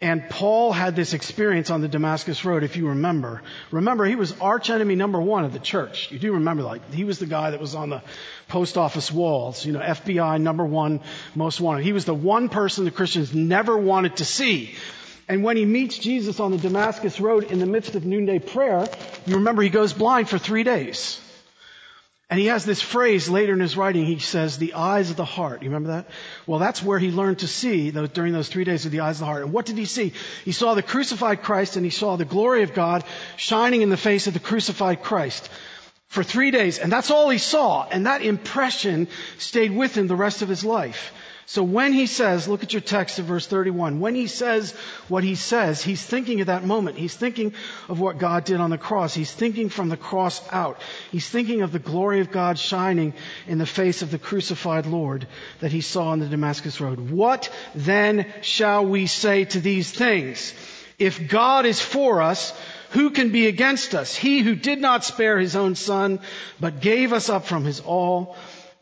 And 0.00 0.28
Paul 0.28 0.72
had 0.72 0.96
this 0.96 1.14
experience 1.14 1.70
on 1.70 1.80
the 1.80 1.88
Damascus 1.88 2.44
Road, 2.44 2.62
if 2.62 2.76
you 2.76 2.88
remember. 2.88 3.40
Remember, 3.70 4.04
he 4.04 4.16
was 4.16 4.38
arch 4.38 4.68
enemy 4.68 4.96
number 4.96 5.18
one 5.18 5.44
of 5.44 5.54
the 5.54 5.58
church. 5.58 6.12
You 6.12 6.18
do 6.18 6.34
remember, 6.34 6.62
like, 6.62 6.92
he 6.92 7.04
was 7.04 7.18
the 7.18 7.26
guy 7.26 7.52
that 7.52 7.60
was 7.60 7.74
on 7.74 7.88
the 7.88 8.02
post 8.48 8.76
office 8.76 9.10
walls, 9.10 9.64
you 9.64 9.72
know, 9.72 9.80
FBI 9.80 10.40
number 10.42 10.66
one 10.66 11.00
most 11.34 11.58
wanted. 11.58 11.84
He 11.84 11.94
was 11.94 12.04
the 12.04 12.12
one 12.12 12.50
person 12.50 12.84
the 12.84 12.90
Christians 12.90 13.34
never 13.34 13.78
wanted 13.78 14.16
to 14.16 14.26
see. 14.26 14.74
And 15.26 15.42
when 15.42 15.56
he 15.56 15.64
meets 15.64 15.96
Jesus 15.96 16.38
on 16.38 16.50
the 16.50 16.58
Damascus 16.58 17.18
Road 17.18 17.44
in 17.44 17.58
the 17.58 17.66
midst 17.66 17.94
of 17.94 18.04
noonday 18.04 18.40
prayer, 18.40 18.86
you 19.24 19.36
remember 19.36 19.62
he 19.62 19.70
goes 19.70 19.94
blind 19.94 20.28
for 20.28 20.36
three 20.36 20.64
days. 20.64 21.18
And 22.30 22.40
he 22.40 22.46
has 22.46 22.64
this 22.64 22.80
phrase 22.80 23.28
later 23.28 23.52
in 23.52 23.60
his 23.60 23.76
writing. 23.76 24.06
He 24.06 24.18
says, 24.18 24.56
the 24.56 24.74
eyes 24.74 25.10
of 25.10 25.16
the 25.16 25.26
heart. 25.26 25.62
You 25.62 25.68
remember 25.68 25.90
that? 25.90 26.08
Well, 26.46 26.58
that's 26.58 26.82
where 26.82 26.98
he 26.98 27.10
learned 27.10 27.40
to 27.40 27.46
see 27.46 27.90
during 27.90 28.32
those 28.32 28.48
three 28.48 28.64
days 28.64 28.86
of 28.86 28.92
the 28.92 29.00
eyes 29.00 29.16
of 29.16 29.20
the 29.20 29.26
heart. 29.26 29.42
And 29.42 29.52
what 29.52 29.66
did 29.66 29.76
he 29.76 29.84
see? 29.84 30.14
He 30.44 30.52
saw 30.52 30.74
the 30.74 30.82
crucified 30.82 31.42
Christ 31.42 31.76
and 31.76 31.84
he 31.84 31.90
saw 31.90 32.16
the 32.16 32.24
glory 32.24 32.62
of 32.62 32.72
God 32.72 33.04
shining 33.36 33.82
in 33.82 33.90
the 33.90 33.98
face 33.98 34.26
of 34.26 34.32
the 34.32 34.40
crucified 34.40 35.02
Christ 35.02 35.50
for 36.08 36.22
three 36.22 36.50
days. 36.50 36.78
And 36.78 36.90
that's 36.90 37.10
all 37.10 37.28
he 37.28 37.38
saw. 37.38 37.86
And 37.90 38.06
that 38.06 38.22
impression 38.22 39.08
stayed 39.36 39.76
with 39.76 39.94
him 39.94 40.06
the 40.06 40.16
rest 40.16 40.40
of 40.40 40.48
his 40.48 40.64
life. 40.64 41.12
So 41.46 41.62
when 41.62 41.92
he 41.92 42.06
says, 42.06 42.48
look 42.48 42.62
at 42.62 42.72
your 42.72 42.80
text 42.80 43.18
of 43.18 43.26
verse 43.26 43.46
31, 43.46 44.00
when 44.00 44.14
he 44.14 44.26
says 44.26 44.72
what 45.08 45.24
he 45.24 45.34
says, 45.34 45.82
he's 45.82 46.02
thinking 46.02 46.40
of 46.40 46.46
that 46.46 46.64
moment. 46.64 46.96
He's 46.96 47.14
thinking 47.14 47.52
of 47.88 48.00
what 48.00 48.18
God 48.18 48.44
did 48.44 48.60
on 48.60 48.70
the 48.70 48.78
cross. 48.78 49.12
He's 49.12 49.32
thinking 49.32 49.68
from 49.68 49.90
the 49.90 49.96
cross 49.96 50.40
out. 50.52 50.80
He's 51.12 51.28
thinking 51.28 51.60
of 51.62 51.72
the 51.72 51.78
glory 51.78 52.20
of 52.20 52.30
God 52.30 52.58
shining 52.58 53.12
in 53.46 53.58
the 53.58 53.66
face 53.66 54.00
of 54.00 54.10
the 54.10 54.18
crucified 54.18 54.86
Lord 54.86 55.26
that 55.60 55.72
he 55.72 55.82
saw 55.82 56.08
on 56.08 56.20
the 56.20 56.28
Damascus 56.28 56.80
Road. 56.80 57.10
What 57.10 57.50
then 57.74 58.32
shall 58.40 58.86
we 58.86 59.06
say 59.06 59.44
to 59.44 59.60
these 59.60 59.90
things? 59.90 60.54
If 60.98 61.28
God 61.28 61.66
is 61.66 61.80
for 61.80 62.22
us, 62.22 62.52
who 62.90 63.10
can 63.10 63.32
be 63.32 63.48
against 63.48 63.94
us? 63.94 64.14
He 64.14 64.40
who 64.40 64.54
did 64.54 64.80
not 64.80 65.04
spare 65.04 65.38
his 65.38 65.56
own 65.56 65.74
son, 65.74 66.20
but 66.60 66.80
gave 66.80 67.12
us 67.12 67.28
up 67.28 67.44
from 67.44 67.64
his 67.64 67.80
all, 67.80 68.36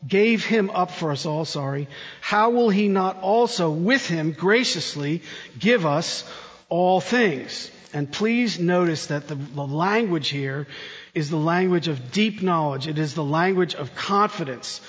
gave 0.07 0.45
him 0.45 0.69
up 0.69 0.91
for 0.91 1.11
us 1.11 1.25
all, 1.25 1.45
sorry, 1.45 1.87
how 2.21 2.49
will 2.49 2.69
he 2.69 2.87
not 2.87 3.21
also 3.21 3.71
with 3.71 4.07
him 4.07 4.31
graciously 4.31 5.21
give 5.57 5.85
us 5.85 6.23
all 6.69 6.99
things? 7.01 7.71
And 7.93 8.11
please 8.11 8.59
notice 8.59 9.07
that 9.07 9.27
the, 9.27 9.35
the 9.35 9.65
language 9.65 10.29
here 10.29 10.67
is 11.13 11.29
the 11.29 11.37
language 11.37 11.87
of 11.87 12.11
deep 12.11 12.41
knowledge. 12.41 12.87
It 12.87 12.97
is 12.97 13.13
the 13.13 13.23
language 13.23 13.75
of 13.75 13.95
confidence. 13.95 14.81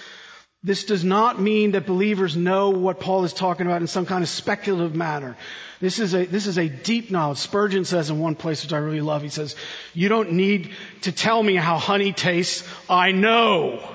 This 0.63 0.87
does 0.87 1.05
not 1.05 1.39
mean 1.39 1.73
that 1.73 1.85
believers 1.85 2.35
know 2.35 2.71
what 2.71 2.99
Paul 2.99 3.25
is 3.25 3.35
talking 3.35 3.67
about 3.67 3.83
in 3.83 3.87
some 3.87 4.07
kind 4.07 4.23
of 4.23 4.31
speculative 4.31 4.95
manner. 4.95 5.37
This 5.79 5.99
is 5.99 6.15
a, 6.15 6.25
this 6.25 6.47
is 6.47 6.57
a 6.57 6.69
deep 6.69 7.11
knowledge. 7.11 7.37
Spurgeon 7.37 7.85
says 7.85 8.09
in 8.09 8.19
one 8.19 8.35
place, 8.35 8.63
which 8.63 8.73
I 8.73 8.79
really 8.79 9.03
love, 9.03 9.21
he 9.21 9.29
says, 9.29 9.55
you 9.93 10.09
don't 10.09 10.33
need 10.33 10.71
to 11.03 11.13
tell 11.13 11.43
me 11.43 11.57
how 11.57 11.77
honey 11.77 12.15
tastes. 12.15 12.67
I 12.89 13.13
know. 13.13 13.87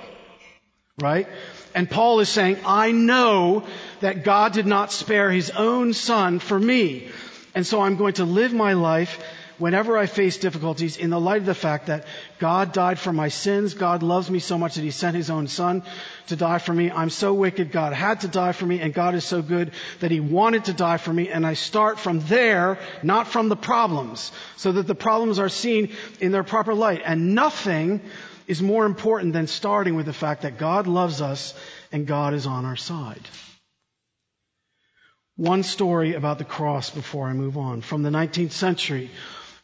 Right? 1.02 1.28
And 1.76 1.90
Paul 1.90 2.20
is 2.20 2.30
saying, 2.30 2.58
I 2.66 2.92
know 2.92 3.64
that 4.02 4.24
God 4.24 4.54
did 4.54 4.66
not 4.66 4.92
spare 4.92 5.32
his 5.32 5.52
own 5.52 5.94
son 5.94 6.40
for 6.40 6.60
me. 6.60 7.10
And 7.54 7.66
so 7.66 7.82
I'm 7.82 7.96
going 7.96 8.14
to 8.14 8.26
live 8.26 8.54
my 8.54 8.74
life 8.74 9.20
whenever 9.60 9.98
I 9.98 10.06
face 10.06 10.38
difficulties 10.38 10.98
in 10.98 11.10
the 11.10 11.20
light 11.20 11.42
of 11.42 11.46
the 11.46 11.54
fact 11.54 11.88
that 11.88 12.06
God 12.40 12.72
died 12.72 12.98
for 12.98 13.12
my 13.12 13.28
sins. 13.28 13.74
God 13.74 14.02
loves 14.02 14.32
me 14.32 14.40
so 14.40 14.58
much 14.58 14.76
that 14.76 14.84
he 14.84 14.92
sent 14.92 15.16
his 15.16 15.30
own 15.30 15.48
son 15.48 15.84
to 16.28 16.36
die 16.36 16.60
for 16.60 16.74
me. 16.74 16.90
I'm 16.90 17.10
so 17.10 17.34
wicked. 17.34 17.72
God 17.72 17.94
had 17.94 18.22
to 18.22 18.28
die 18.28 18.54
for 18.54 18.66
me 18.66 18.80
and 18.80 18.94
God 18.94 19.16
is 19.16 19.26
so 19.26 19.42
good 19.42 19.72
that 20.00 20.12
he 20.12 20.22
wanted 20.22 20.66
to 20.66 20.74
die 20.74 20.98
for 20.98 21.14
me. 21.14 21.30
And 21.30 21.46
I 21.46 21.54
start 21.54 22.00
from 22.00 22.22
there, 22.22 22.80
not 23.04 23.28
from 23.28 23.50
the 23.50 23.58
problems, 23.58 24.32
so 24.56 24.72
that 24.72 24.88
the 24.88 24.96
problems 24.96 25.40
are 25.40 25.50
seen 25.50 25.92
in 26.20 26.32
their 26.32 26.44
proper 26.44 26.74
light. 26.74 27.02
And 27.04 27.36
nothing 27.36 28.02
is 28.50 28.64
more 28.64 28.88
important 28.88 29.32
than 29.32 29.46
starting 29.46 29.94
with 29.96 30.08
the 30.08 30.12
fact 30.12 30.42
that 30.42 30.58
God 30.58 30.88
loves 30.88 31.22
us 31.22 31.54
and 31.92 32.08
God 32.08 32.34
is 32.34 32.48
on 32.48 32.66
our 32.66 32.76
side. 32.76 33.22
One 35.36 35.62
story 35.62 36.16
about 36.16 36.40
the 36.40 36.46
cross 36.46 36.90
before 36.90 37.28
I 37.28 37.34
move 37.34 37.60
on. 37.60 37.82
From 37.82 38.02
the 38.02 38.10
19th 38.10 38.52
century, 38.52 39.12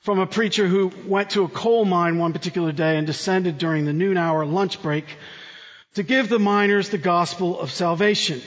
from 0.02 0.20
a 0.20 0.28
preacher 0.28 0.68
who 0.68 0.92
went 1.08 1.32
to 1.32 1.44
a 1.46 1.50
coal 1.50 1.84
mine 1.84 2.20
one 2.20 2.32
particular 2.32 2.72
day 2.72 2.98
and 2.98 3.08
descended 3.08 3.58
during 3.58 3.86
the 3.86 3.92
noon 3.92 4.18
hour 4.18 4.46
lunch 4.46 4.80
break 4.84 5.06
to 5.96 6.04
give 6.04 6.30
the 6.30 6.38
miners 6.38 6.90
the 6.90 7.00
gospel 7.00 7.60
of 7.60 7.72
salvation. 7.72 8.40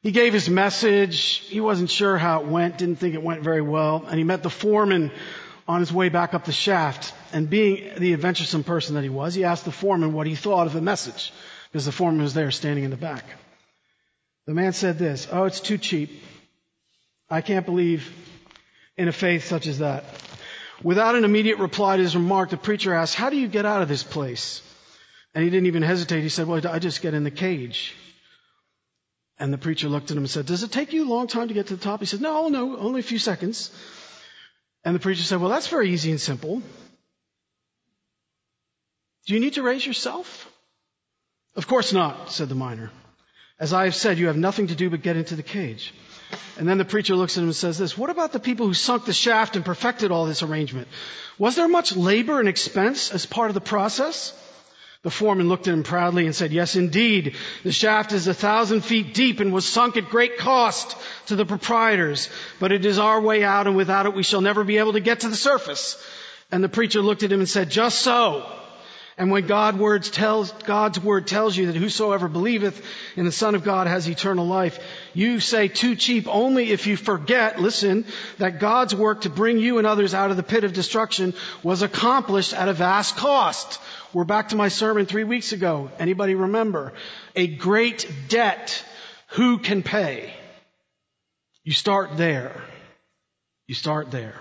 He 0.00 0.12
gave 0.12 0.32
his 0.32 0.48
message. 0.48 1.18
He 1.18 1.60
wasn't 1.60 1.90
sure 1.90 2.16
how 2.16 2.42
it 2.42 2.46
went, 2.46 2.78
didn't 2.78 3.00
think 3.00 3.14
it 3.14 3.22
went 3.22 3.42
very 3.42 3.62
well, 3.62 4.04
and 4.06 4.16
he 4.16 4.22
met 4.22 4.44
the 4.44 4.48
foreman 4.48 5.10
on 5.70 5.78
his 5.78 5.92
way 5.92 6.08
back 6.08 6.34
up 6.34 6.44
the 6.44 6.52
shaft. 6.52 7.14
And 7.32 7.48
being 7.48 7.94
the 7.96 8.12
adventuresome 8.12 8.64
person 8.64 8.96
that 8.96 9.04
he 9.04 9.08
was, 9.08 9.34
he 9.34 9.44
asked 9.44 9.64
the 9.64 9.70
foreman 9.70 10.12
what 10.12 10.26
he 10.26 10.34
thought 10.34 10.66
of 10.66 10.72
the 10.72 10.80
message, 10.80 11.32
because 11.70 11.84
the 11.86 11.92
foreman 11.92 12.22
was 12.22 12.34
there 12.34 12.50
standing 12.50 12.82
in 12.84 12.90
the 12.90 12.96
back. 12.96 13.24
The 14.46 14.54
man 14.54 14.72
said 14.72 14.98
this, 14.98 15.28
Oh, 15.30 15.44
it's 15.44 15.60
too 15.60 15.78
cheap. 15.78 16.10
I 17.30 17.40
can't 17.40 17.64
believe 17.64 18.12
in 18.96 19.06
a 19.06 19.12
faith 19.12 19.44
such 19.44 19.68
as 19.68 19.78
that. 19.78 20.04
Without 20.82 21.14
an 21.14 21.22
immediate 21.24 21.58
reply 21.58 21.96
to 21.98 22.02
his 22.02 22.16
remark, 22.16 22.50
the 22.50 22.56
preacher 22.56 22.92
asked, 22.92 23.14
How 23.14 23.30
do 23.30 23.36
you 23.36 23.46
get 23.46 23.64
out 23.64 23.80
of 23.80 23.88
this 23.88 24.02
place? 24.02 24.62
And 25.34 25.44
he 25.44 25.50
didn't 25.50 25.68
even 25.68 25.82
hesitate. 25.84 26.22
He 26.22 26.30
said, 26.30 26.48
Well, 26.48 26.66
I 26.66 26.80
just 26.80 27.00
get 27.00 27.14
in 27.14 27.22
the 27.22 27.30
cage. 27.30 27.94
And 29.38 29.52
the 29.52 29.58
preacher 29.58 29.88
looked 29.88 30.10
at 30.10 30.16
him 30.16 30.24
and 30.24 30.30
said, 30.30 30.46
Does 30.46 30.64
it 30.64 30.72
take 30.72 30.92
you 30.92 31.04
a 31.04 31.12
long 31.14 31.28
time 31.28 31.46
to 31.46 31.54
get 31.54 31.68
to 31.68 31.76
the 31.76 31.84
top? 31.84 32.00
He 32.00 32.06
said, 32.06 32.20
No, 32.20 32.48
no, 32.48 32.76
only 32.76 32.98
a 33.00 33.04
few 33.04 33.20
seconds. 33.20 33.70
And 34.84 34.94
the 34.94 35.00
preacher 35.00 35.22
said, 35.22 35.40
Well, 35.40 35.50
that's 35.50 35.68
very 35.68 35.90
easy 35.90 36.10
and 36.10 36.20
simple. 36.20 36.62
Do 39.26 39.34
you 39.34 39.40
need 39.40 39.54
to 39.54 39.62
raise 39.62 39.86
yourself? 39.86 40.50
Of 41.54 41.66
course 41.66 41.92
not, 41.92 42.32
said 42.32 42.48
the 42.48 42.54
miner. 42.54 42.90
As 43.58 43.72
I 43.74 43.84
have 43.84 43.94
said, 43.94 44.18
you 44.18 44.28
have 44.28 44.36
nothing 44.36 44.68
to 44.68 44.74
do 44.74 44.88
but 44.88 45.02
get 45.02 45.16
into 45.16 45.36
the 45.36 45.42
cage. 45.42 45.92
And 46.58 46.68
then 46.68 46.78
the 46.78 46.84
preacher 46.84 47.14
looks 47.14 47.36
at 47.36 47.42
him 47.42 47.48
and 47.48 47.56
says 47.56 47.76
this, 47.76 47.98
what 47.98 48.10
about 48.10 48.32
the 48.32 48.40
people 48.40 48.66
who 48.66 48.74
sunk 48.74 49.04
the 49.04 49.12
shaft 49.12 49.56
and 49.56 49.64
perfected 49.64 50.10
all 50.10 50.26
this 50.26 50.42
arrangement? 50.42 50.88
Was 51.38 51.56
there 51.56 51.68
much 51.68 51.94
labor 51.94 52.40
and 52.40 52.48
expense 52.48 53.10
as 53.12 53.26
part 53.26 53.50
of 53.50 53.54
the 53.54 53.60
process? 53.60 54.32
The 55.02 55.10
foreman 55.10 55.48
looked 55.48 55.66
at 55.66 55.72
him 55.72 55.82
proudly 55.82 56.26
and 56.26 56.36
said, 56.36 56.52
yes, 56.52 56.76
indeed. 56.76 57.34
The 57.64 57.72
shaft 57.72 58.12
is 58.12 58.26
a 58.26 58.34
thousand 58.34 58.82
feet 58.82 59.14
deep 59.14 59.40
and 59.40 59.50
was 59.50 59.66
sunk 59.66 59.96
at 59.96 60.10
great 60.10 60.36
cost 60.36 60.94
to 61.26 61.36
the 61.36 61.46
proprietors, 61.46 62.28
but 62.58 62.70
it 62.70 62.84
is 62.84 62.98
our 62.98 63.18
way 63.18 63.42
out 63.42 63.66
and 63.66 63.76
without 63.76 64.04
it 64.04 64.14
we 64.14 64.22
shall 64.22 64.42
never 64.42 64.62
be 64.62 64.76
able 64.76 64.92
to 64.92 65.00
get 65.00 65.20
to 65.20 65.28
the 65.28 65.36
surface. 65.36 65.96
And 66.52 66.62
the 66.62 66.68
preacher 66.68 67.00
looked 67.00 67.22
at 67.22 67.32
him 67.32 67.40
and 67.40 67.48
said, 67.48 67.70
just 67.70 68.00
so. 68.00 68.44
And 69.18 69.30
when 69.30 69.46
God 69.46 69.78
words 69.78 70.10
tells, 70.10 70.52
God's 70.52 70.98
word 70.98 71.26
tells 71.26 71.56
you 71.56 71.66
that 71.66 71.76
whosoever 71.76 72.28
believeth 72.28 72.82
in 73.16 73.24
the 73.24 73.32
Son 73.32 73.54
of 73.54 73.64
God 73.64 73.86
has 73.86 74.08
eternal 74.08 74.46
life, 74.46 74.78
you 75.14 75.40
say 75.40 75.68
too 75.68 75.96
cheap 75.96 76.26
only 76.28 76.70
if 76.70 76.86
you 76.86 76.96
forget, 76.96 77.60
listen, 77.60 78.06
that 78.38 78.60
God's 78.60 78.94
work 78.94 79.22
to 79.22 79.30
bring 79.30 79.58
you 79.58 79.78
and 79.78 79.86
others 79.86 80.14
out 80.14 80.30
of 80.30 80.36
the 80.36 80.42
pit 80.42 80.64
of 80.64 80.72
destruction 80.72 81.34
was 81.62 81.82
accomplished 81.82 82.54
at 82.54 82.68
a 82.68 82.72
vast 82.72 83.16
cost. 83.16 83.80
We're 84.12 84.24
back 84.24 84.48
to 84.50 84.56
my 84.56 84.68
sermon 84.68 85.06
three 85.06 85.24
weeks 85.24 85.52
ago. 85.52 85.90
Anybody 85.98 86.34
remember? 86.34 86.92
A 87.36 87.46
great 87.46 88.10
debt. 88.28 88.84
Who 89.34 89.58
can 89.58 89.82
pay? 89.82 90.34
You 91.62 91.72
start 91.72 92.16
there. 92.16 92.62
You 93.68 93.74
start 93.74 94.10
there. 94.10 94.34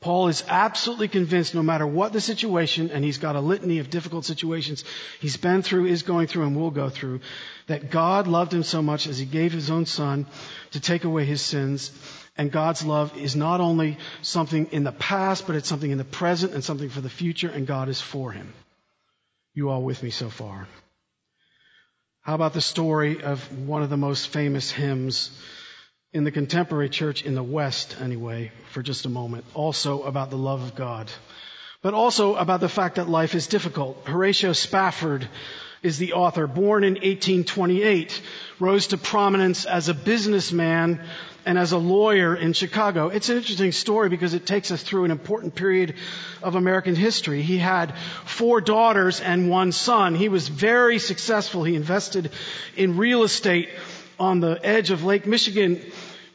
Paul 0.00 0.28
is 0.28 0.44
absolutely 0.46 1.08
convinced 1.08 1.56
no 1.56 1.62
matter 1.62 1.86
what 1.86 2.12
the 2.12 2.20
situation, 2.20 2.90
and 2.90 3.04
he's 3.04 3.18
got 3.18 3.34
a 3.34 3.40
litany 3.40 3.80
of 3.80 3.90
difficult 3.90 4.24
situations 4.24 4.84
he's 5.18 5.36
been 5.36 5.62
through, 5.62 5.86
is 5.86 6.02
going 6.04 6.28
through, 6.28 6.44
and 6.44 6.56
will 6.56 6.70
go 6.70 6.88
through, 6.88 7.20
that 7.66 7.90
God 7.90 8.28
loved 8.28 8.54
him 8.54 8.62
so 8.62 8.80
much 8.80 9.08
as 9.08 9.18
he 9.18 9.26
gave 9.26 9.50
his 9.52 9.70
own 9.70 9.86
son 9.86 10.26
to 10.70 10.80
take 10.80 11.02
away 11.02 11.24
his 11.24 11.40
sins. 11.40 11.90
And 12.36 12.52
God's 12.52 12.84
love 12.84 13.16
is 13.18 13.34
not 13.34 13.60
only 13.60 13.98
something 14.22 14.68
in 14.70 14.84
the 14.84 14.92
past, 14.92 15.48
but 15.48 15.56
it's 15.56 15.68
something 15.68 15.90
in 15.90 15.98
the 15.98 16.04
present 16.04 16.52
and 16.52 16.62
something 16.62 16.90
for 16.90 17.00
the 17.00 17.10
future, 17.10 17.48
and 17.48 17.66
God 17.66 17.88
is 17.88 18.00
for 18.00 18.30
him. 18.30 18.54
You 19.52 19.70
all 19.70 19.82
with 19.82 20.04
me 20.04 20.10
so 20.10 20.30
far? 20.30 20.68
How 22.20 22.36
about 22.36 22.52
the 22.52 22.60
story 22.60 23.22
of 23.22 23.40
one 23.66 23.82
of 23.82 23.90
the 23.90 23.96
most 23.96 24.28
famous 24.28 24.70
hymns 24.70 25.30
in 26.12 26.24
the 26.24 26.30
contemporary 26.30 26.88
church 26.88 27.22
in 27.22 27.34
the 27.34 27.42
West, 27.42 27.96
anyway, 28.00 28.50
for 28.72 28.82
just 28.82 29.04
a 29.04 29.10
moment, 29.10 29.44
also 29.52 30.04
about 30.04 30.30
the 30.30 30.38
love 30.38 30.62
of 30.62 30.74
God, 30.74 31.10
but 31.82 31.92
also 31.92 32.34
about 32.36 32.60
the 32.60 32.68
fact 32.68 32.96
that 32.96 33.08
life 33.08 33.34
is 33.34 33.46
difficult. 33.46 34.04
Horatio 34.06 34.54
Spafford 34.54 35.28
is 35.82 35.98
the 35.98 36.14
author, 36.14 36.46
born 36.46 36.82
in 36.82 36.94
1828, 36.94 38.22
rose 38.58 38.88
to 38.88 38.96
prominence 38.96 39.66
as 39.66 39.88
a 39.88 39.94
businessman 39.94 41.00
and 41.44 41.58
as 41.58 41.72
a 41.72 41.78
lawyer 41.78 42.34
in 42.34 42.54
Chicago. 42.54 43.08
It's 43.08 43.28
an 43.28 43.36
interesting 43.36 43.72
story 43.72 44.08
because 44.08 44.34
it 44.34 44.46
takes 44.46 44.70
us 44.70 44.82
through 44.82 45.04
an 45.04 45.10
important 45.10 45.54
period 45.54 45.94
of 46.42 46.54
American 46.54 46.94
history. 46.96 47.42
He 47.42 47.58
had 47.58 47.94
four 48.24 48.60
daughters 48.60 49.20
and 49.20 49.50
one 49.50 49.72
son. 49.72 50.14
He 50.14 50.28
was 50.28 50.48
very 50.48 50.98
successful. 50.98 51.64
He 51.64 51.74
invested 51.74 52.32
in 52.76 52.96
real 52.96 53.22
estate 53.22 53.68
on 54.18 54.40
the 54.40 54.58
edge 54.62 54.90
of 54.90 55.04
Lake 55.04 55.26
Michigan 55.26 55.80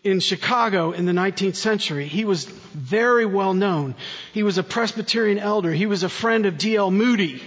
in 0.03 0.19
Chicago 0.19 0.91
in 0.91 1.05
the 1.05 1.11
19th 1.11 1.55
century. 1.55 2.07
He 2.07 2.25
was 2.25 2.45
very 2.45 3.25
well 3.25 3.53
known. 3.53 3.95
He 4.33 4.43
was 4.43 4.57
a 4.57 4.63
Presbyterian 4.63 5.39
elder. 5.39 5.71
He 5.71 5.85
was 5.85 6.03
a 6.03 6.09
friend 6.09 6.45
of 6.45 6.57
D.L. 6.57 6.91
Moody. 6.91 7.41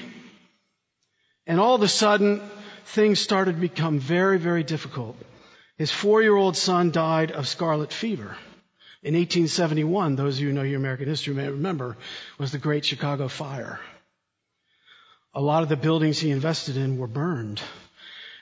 And 1.47 1.61
all 1.61 1.75
of 1.75 1.83
a 1.83 1.89
sudden, 1.89 2.41
things 2.87 3.21
started 3.21 3.53
to 3.55 3.61
become 3.61 3.99
very, 3.99 4.39
very 4.39 4.65
difficult. 4.65 5.17
His 5.77 5.91
four-year-old 5.91 6.57
son 6.57 6.91
died 6.91 7.31
of 7.31 7.47
scarlet 7.47 7.93
fever. 7.93 8.37
In 9.03 9.15
1871, 9.15 10.17
those 10.17 10.37
of 10.37 10.41
you 10.41 10.49
who 10.49 10.55
know 10.55 10.63
your 10.63 10.79
American 10.79 11.07
history 11.07 11.35
may 11.35 11.49
remember, 11.49 11.97
was 12.39 12.51
the 12.51 12.59
Great 12.59 12.85
Chicago 12.85 13.29
Fire. 13.29 13.79
A 15.35 15.41
lot 15.41 15.63
of 15.63 15.69
the 15.69 15.77
buildings 15.77 16.19
he 16.19 16.31
invested 16.31 16.79
in 16.79 16.97
were 16.97 17.07
burned. 17.07 17.61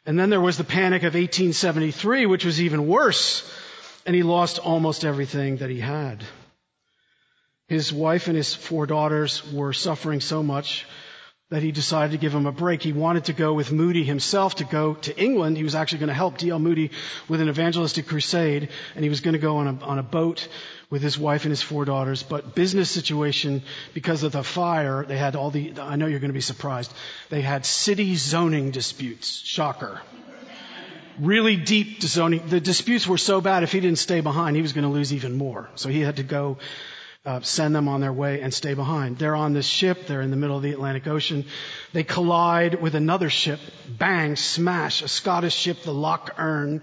And 0.07 0.19
then 0.19 0.31
there 0.31 0.41
was 0.41 0.59
the 0.59 0.65
panic 0.65 1.03
of 1.03 1.15
1873, 1.15 2.27
which 2.27 2.45
was 2.45 2.61
even 2.61 2.87
worse, 2.87 3.51
and 4.05 4.15
he 4.15 4.23
lost 4.23 4.59
almost 4.59 5.05
everything 5.05 5.59
that 5.59 5.71
he 5.71 5.81
had. 5.81 6.25
His 7.69 7.93
wife 7.93 8.29
and 8.29 8.37
his 8.37 8.55
four 8.55 8.87
daughters 8.87 9.51
were 9.53 9.73
suffering 9.73 10.21
so 10.21 10.43
much 10.43 10.85
that 11.51 11.63
he 11.63 11.73
decided 11.73 12.13
to 12.13 12.19
give 12.19 12.35
him 12.35 12.47
a 12.47 12.53
break. 12.53 12.83
He 12.83 12.93
wanted 12.93 13.27
to 13.27 13.35
go 13.35 13.53
with 13.53 13.71
Moody 13.71 14.03
himself 14.03 14.57
to 14.57 14.65
go 14.65 14.95
to 14.95 15.23
England. 15.23 15.57
He 15.59 15.63
was 15.63 15.75
actually 15.75 15.99
going 15.99 16.09
to 16.09 16.15
help 16.15 16.39
D.L. 16.39 16.59
Moody 16.59 16.91
with 17.29 17.41
an 17.43 17.49
evangelistic 17.49 18.07
crusade, 18.07 18.71
and 18.95 19.05
he 19.05 19.11
was 19.11 19.21
going 19.21 19.35
to 19.35 19.39
go 19.39 19.59
on 19.59 19.67
a, 19.69 19.85
on 19.85 19.99
a 19.99 20.03
boat 20.03 20.49
with 20.89 21.03
his 21.03 21.19
wife 21.19 21.45
and 21.45 21.51
his 21.51 21.61
four 21.61 21.85
daughters, 21.85 22.23
but 22.23 22.55
business 22.55 22.91
situation, 22.91 23.63
because 23.93 24.23
of 24.23 24.33
the 24.33 24.43
fire, 24.43 25.05
they 25.05 25.19
had 25.19 25.37
all 25.37 25.51
the, 25.51 25.75
I 25.81 25.97
know 25.97 26.07
you're 26.07 26.21
going 26.21 26.31
to 26.31 26.35
be 26.35 26.41
surprised, 26.41 26.93
they 27.31 27.41
had 27.41 27.67
city 27.67 28.17
zoning 28.17 28.71
disputes. 28.71 29.43
Shocker. 29.45 30.01
Really 31.19 31.57
deep 31.57 32.03
zoning. 32.03 32.49
The 32.49 32.61
disputes 32.61 33.07
were 33.07 33.19
so 33.19 33.41
bad, 33.41 33.65
if 33.65 33.73
he 33.73 33.81
didn't 33.81 33.99
stay 33.99 34.21
behind, 34.21 34.57
he 34.57 34.63
was 34.63 34.73
going 34.73 34.85
to 34.85 34.91
lose 34.91 35.13
even 35.13 35.37
more. 35.37 35.69
So 35.75 35.89
he 35.89 36.01
had 36.01 36.17
to 36.17 36.23
go 36.23 36.59
uh, 37.25 37.41
send 37.41 37.75
them 37.75 37.89
on 37.89 38.01
their 38.01 38.13
way 38.13 38.41
and 38.43 38.53
stay 38.53 38.75
behind. 38.75 39.19
They're 39.19 39.35
on 39.35 39.55
this 39.55 39.67
ship. 39.67 40.07
They're 40.07 40.21
in 40.21 40.31
the 40.31 40.37
middle 40.37 40.57
of 40.57 40.63
the 40.63 40.73
Atlantic 40.73 41.07
Ocean. 41.07 41.47
They 41.93 42.05
collide 42.05 42.81
with 42.81 42.95
another 42.95 43.31
ship. 43.31 43.61
Bang, 43.89 44.37
smash, 44.37 45.03
a 45.03 45.09
Scottish 45.09 45.55
ship, 45.55 45.83
the 45.83 45.95
Loch 45.95 46.35
Earn. 46.39 46.83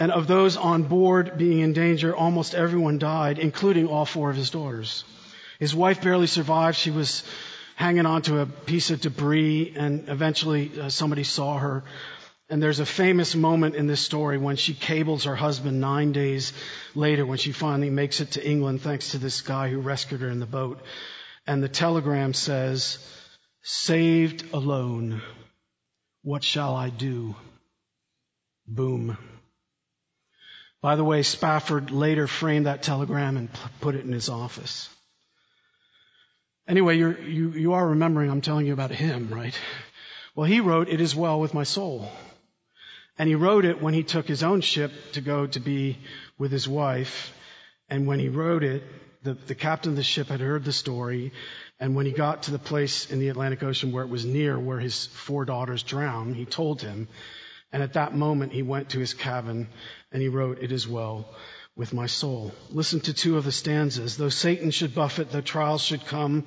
And 0.00 0.10
of 0.10 0.26
those 0.26 0.56
on 0.56 0.84
board 0.84 1.38
being 1.38 1.60
in 1.60 1.72
danger, 1.72 2.16
almost 2.16 2.54
everyone 2.54 2.98
died, 2.98 3.38
including 3.38 3.86
all 3.86 4.04
four 4.04 4.30
of 4.30 4.36
his 4.36 4.50
daughters. 4.50 5.04
His 5.60 5.74
wife 5.74 6.02
barely 6.02 6.26
survived. 6.26 6.76
She 6.76 6.90
was 6.90 7.22
hanging 7.76 8.06
onto 8.06 8.38
a 8.38 8.46
piece 8.46 8.90
of 8.90 9.00
debris 9.00 9.74
and 9.76 10.08
eventually 10.08 10.72
uh, 10.80 10.88
somebody 10.88 11.22
saw 11.22 11.58
her. 11.58 11.84
And 12.50 12.60
there's 12.60 12.80
a 12.80 12.86
famous 12.86 13.36
moment 13.36 13.76
in 13.76 13.86
this 13.86 14.00
story 14.00 14.36
when 14.36 14.56
she 14.56 14.74
cables 14.74 15.24
her 15.24 15.36
husband 15.36 15.80
nine 15.80 16.10
days 16.10 16.52
later 16.96 17.24
when 17.24 17.38
she 17.38 17.52
finally 17.52 17.90
makes 17.90 18.20
it 18.20 18.32
to 18.32 18.44
England 18.44 18.82
thanks 18.82 19.12
to 19.12 19.18
this 19.18 19.40
guy 19.40 19.68
who 19.68 19.78
rescued 19.78 20.20
her 20.20 20.28
in 20.28 20.40
the 20.40 20.46
boat. 20.46 20.80
And 21.46 21.62
the 21.62 21.68
telegram 21.68 22.34
says, 22.34 22.98
saved 23.62 24.52
alone. 24.52 25.22
What 26.22 26.42
shall 26.42 26.74
I 26.74 26.90
do? 26.90 27.36
Boom. 28.66 29.16
By 30.82 30.96
the 30.96 31.04
way, 31.04 31.22
Spafford 31.22 31.92
later 31.92 32.26
framed 32.26 32.66
that 32.66 32.82
telegram 32.82 33.36
and 33.36 33.48
put 33.80 33.94
it 33.94 34.04
in 34.04 34.12
his 34.12 34.28
office. 34.28 34.88
Anyway, 36.66 36.96
you 36.96 37.52
you, 37.54 37.72
are 37.74 37.88
remembering 37.88 38.30
I'm 38.30 38.40
telling 38.40 38.66
you 38.66 38.72
about 38.72 38.90
him, 38.90 39.28
right? 39.30 39.58
Well, 40.34 40.46
he 40.46 40.60
wrote, 40.60 40.88
It 40.88 41.00
is 41.00 41.14
well 41.14 41.40
with 41.40 41.52
my 41.54 41.64
soul. 41.64 42.10
And 43.20 43.28
he 43.28 43.34
wrote 43.34 43.66
it 43.66 43.82
when 43.82 43.92
he 43.92 44.02
took 44.02 44.26
his 44.26 44.42
own 44.42 44.62
ship 44.62 44.90
to 45.12 45.20
go 45.20 45.46
to 45.46 45.60
be 45.60 45.98
with 46.38 46.50
his 46.50 46.66
wife. 46.66 47.34
And 47.90 48.06
when 48.06 48.18
he 48.18 48.30
wrote 48.30 48.64
it, 48.64 48.82
the, 49.22 49.34
the 49.34 49.54
captain 49.54 49.92
of 49.92 49.96
the 49.96 50.02
ship 50.02 50.28
had 50.28 50.40
heard 50.40 50.64
the 50.64 50.72
story. 50.72 51.32
And 51.78 51.94
when 51.94 52.06
he 52.06 52.12
got 52.12 52.44
to 52.44 52.50
the 52.50 52.58
place 52.58 53.10
in 53.10 53.18
the 53.18 53.28
Atlantic 53.28 53.62
Ocean 53.62 53.92
where 53.92 54.04
it 54.04 54.08
was 54.08 54.24
near 54.24 54.58
where 54.58 54.80
his 54.80 55.04
four 55.04 55.44
daughters 55.44 55.82
drowned, 55.82 56.34
he 56.34 56.46
told 56.46 56.80
him. 56.80 57.08
And 57.70 57.82
at 57.82 57.92
that 57.92 58.14
moment, 58.16 58.54
he 58.54 58.62
went 58.62 58.88
to 58.90 58.98
his 58.98 59.12
cabin 59.12 59.68
and 60.10 60.22
he 60.22 60.28
wrote, 60.28 60.62
It 60.62 60.72
is 60.72 60.88
well 60.88 61.28
with 61.76 61.92
my 61.92 62.06
soul. 62.06 62.54
Listen 62.70 63.00
to 63.00 63.12
two 63.12 63.36
of 63.36 63.44
the 63.44 63.52
stanzas. 63.52 64.16
Though 64.16 64.30
Satan 64.30 64.70
should 64.70 64.94
buffet, 64.94 65.30
though 65.30 65.42
trials 65.42 65.82
should 65.82 66.06
come, 66.06 66.46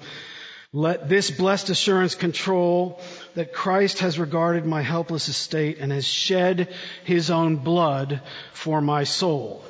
let 0.75 1.07
this 1.07 1.29
blessed 1.29 1.69
assurance 1.69 2.15
control 2.15 2.99
that 3.35 3.53
Christ 3.53 3.99
has 3.99 4.17
regarded 4.17 4.65
my 4.65 4.81
helpless 4.81 5.29
estate 5.29 5.77
and 5.77 5.91
has 5.91 6.05
shed 6.05 6.73
his 7.03 7.29
own 7.29 7.57
blood 7.57 8.21
for 8.53 8.81
my 8.81 9.03
soul. 9.03 9.63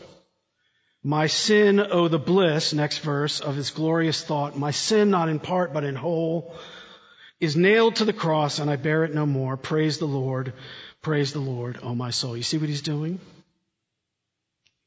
My 1.03 1.27
sin, 1.27 1.81
oh 1.81 2.07
the 2.07 2.17
bliss, 2.17 2.72
next 2.72 3.00
verse 3.00 3.41
of 3.41 3.57
his 3.57 3.72
glorious 3.72 4.24
thought, 4.24 4.57
my 4.57 4.72
sin 4.72 5.10
not 5.10 5.27
in 5.27 5.41
part 5.41 5.74
but 5.74 5.83
in 5.83 5.95
whole, 5.95 6.55
is 7.41 7.57
nailed 7.57 7.98
to 7.98 8.05
the 8.05 8.13
cross 8.13 8.60
and 8.60 8.72
I 8.72 8.77
bear 8.77 9.03
it 9.03 9.13
no 9.13 9.25
more. 9.25 9.57
Praise 9.57 9.98
the 9.98 10.05
Lord. 10.05 10.53
Praise 11.01 11.33
the 11.33 11.39
Lord, 11.39 11.79
oh 11.83 11.93
my 11.93 12.12
soul. 12.12 12.38
You 12.38 12.43
see 12.43 12.57
what 12.57 12.69
he's 12.69 12.81
doing? 12.81 13.19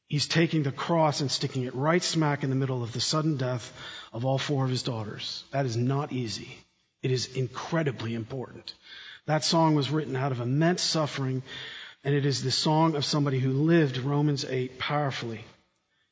He's 0.07 0.27
taking 0.27 0.63
the 0.63 0.71
cross 0.71 1.19
and 1.19 1.29
sticking 1.29 1.63
it 1.63 1.75
right 1.75 2.01
smack 2.01 2.43
in 2.43 2.49
the 2.49 2.55
middle 2.55 2.81
of 2.81 2.93
the 2.93 3.01
sudden 3.01 3.35
death 3.37 3.73
of 4.13 4.25
all 4.25 4.37
four 4.37 4.63
of 4.63 4.69
his 4.69 4.83
daughters. 4.83 5.43
That 5.51 5.65
is 5.65 5.75
not 5.75 6.13
easy. 6.13 6.57
It 7.03 7.11
is 7.11 7.35
incredibly 7.35 8.15
important. 8.15 8.73
That 9.25 9.43
song 9.43 9.75
was 9.75 9.91
written 9.91 10.15
out 10.15 10.31
of 10.31 10.39
immense 10.39 10.81
suffering, 10.81 11.43
and 12.03 12.15
it 12.15 12.25
is 12.25 12.41
the 12.41 12.51
song 12.51 12.95
of 12.95 13.03
somebody 13.03 13.39
who 13.39 13.51
lived 13.51 13.97
Romans 13.97 14.45
8 14.45 14.79
powerfully. 14.79 15.43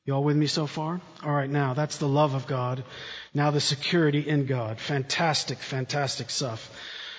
Y'all 0.04 0.24
with 0.24 0.36
me 0.36 0.48
so 0.48 0.68
far? 0.68 1.00
All 1.24 1.34
right, 1.34 1.50
now 1.50 1.74
that's 1.74 1.98
the 1.98 2.08
love 2.08 2.36
of 2.36 2.46
God. 2.46 2.84
Now 3.34 3.52
the 3.52 3.62
security 3.62 4.20
in 4.20 4.46
God. 4.46 4.80
Fantastic, 4.80 5.58
fantastic 5.58 6.30
stuff. 6.30 6.70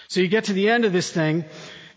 So 0.09 0.21
you 0.21 0.29
get 0.29 0.45
to 0.45 0.53
the 0.53 0.69
end 0.69 0.85
of 0.85 0.93
this 0.93 1.11
thing, 1.11 1.47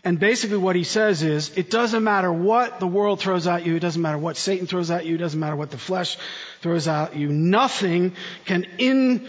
and 0.04 0.18
basically 0.18 0.56
what 0.56 0.76
he 0.76 0.84
says 0.84 1.22
is, 1.22 1.56
it 1.56 1.70
doesn't 1.70 2.02
matter 2.02 2.32
what 2.32 2.80
the 2.80 2.86
world 2.86 3.20
throws 3.20 3.46
at 3.46 3.66
you, 3.66 3.76
it 3.76 3.80
doesn't 3.80 4.00
matter 4.00 4.18
what 4.18 4.36
Satan 4.36 4.66
throws 4.66 4.90
at 4.90 5.04
you, 5.04 5.16
it 5.16 5.18
doesn't 5.18 5.38
matter 5.38 5.56
what 5.56 5.70
the 5.70 5.78
flesh 5.78 6.16
throws 6.60 6.88
at 6.88 7.16
you, 7.16 7.28
nothing 7.28 8.14
can 8.46 8.66
in 8.78 9.28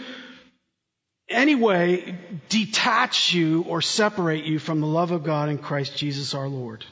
any 1.28 1.56
way 1.56 2.18
detach 2.50 3.34
you 3.34 3.64
or 3.68 3.82
separate 3.82 4.46
you 4.46 4.60
from 4.60 4.82
the 4.82 4.88
love 4.88 5.12
of 5.12 5.24
God 5.24 5.50
in 5.50 5.58
Christ 5.58 5.98
Jesus 5.98 6.34
our 6.34 6.48
Lord. 6.48 6.86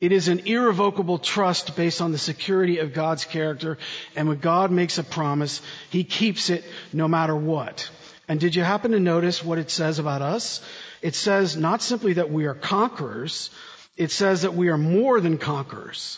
It 0.00 0.12
is 0.12 0.28
an 0.28 0.40
irrevocable 0.40 1.18
trust 1.18 1.76
based 1.76 2.00
on 2.00 2.10
the 2.10 2.18
security 2.18 2.78
of 2.78 2.94
God's 2.94 3.24
character, 3.24 3.76
and 4.16 4.28
when 4.28 4.38
God 4.38 4.70
makes 4.70 4.98
a 4.98 5.04
promise, 5.04 5.60
He 5.90 6.04
keeps 6.04 6.48
it 6.48 6.64
no 6.92 7.06
matter 7.06 7.36
what. 7.36 7.90
And 8.30 8.38
did 8.38 8.54
you 8.54 8.62
happen 8.62 8.92
to 8.92 9.00
notice 9.00 9.44
what 9.44 9.58
it 9.58 9.72
says 9.72 9.98
about 9.98 10.22
us? 10.22 10.62
It 11.02 11.16
says 11.16 11.56
not 11.56 11.82
simply 11.82 12.12
that 12.12 12.30
we 12.30 12.46
are 12.46 12.54
conquerors, 12.54 13.50
it 13.96 14.12
says 14.12 14.42
that 14.42 14.54
we 14.54 14.68
are 14.68 14.78
more 14.78 15.20
than 15.20 15.36
conquerors. 15.36 16.16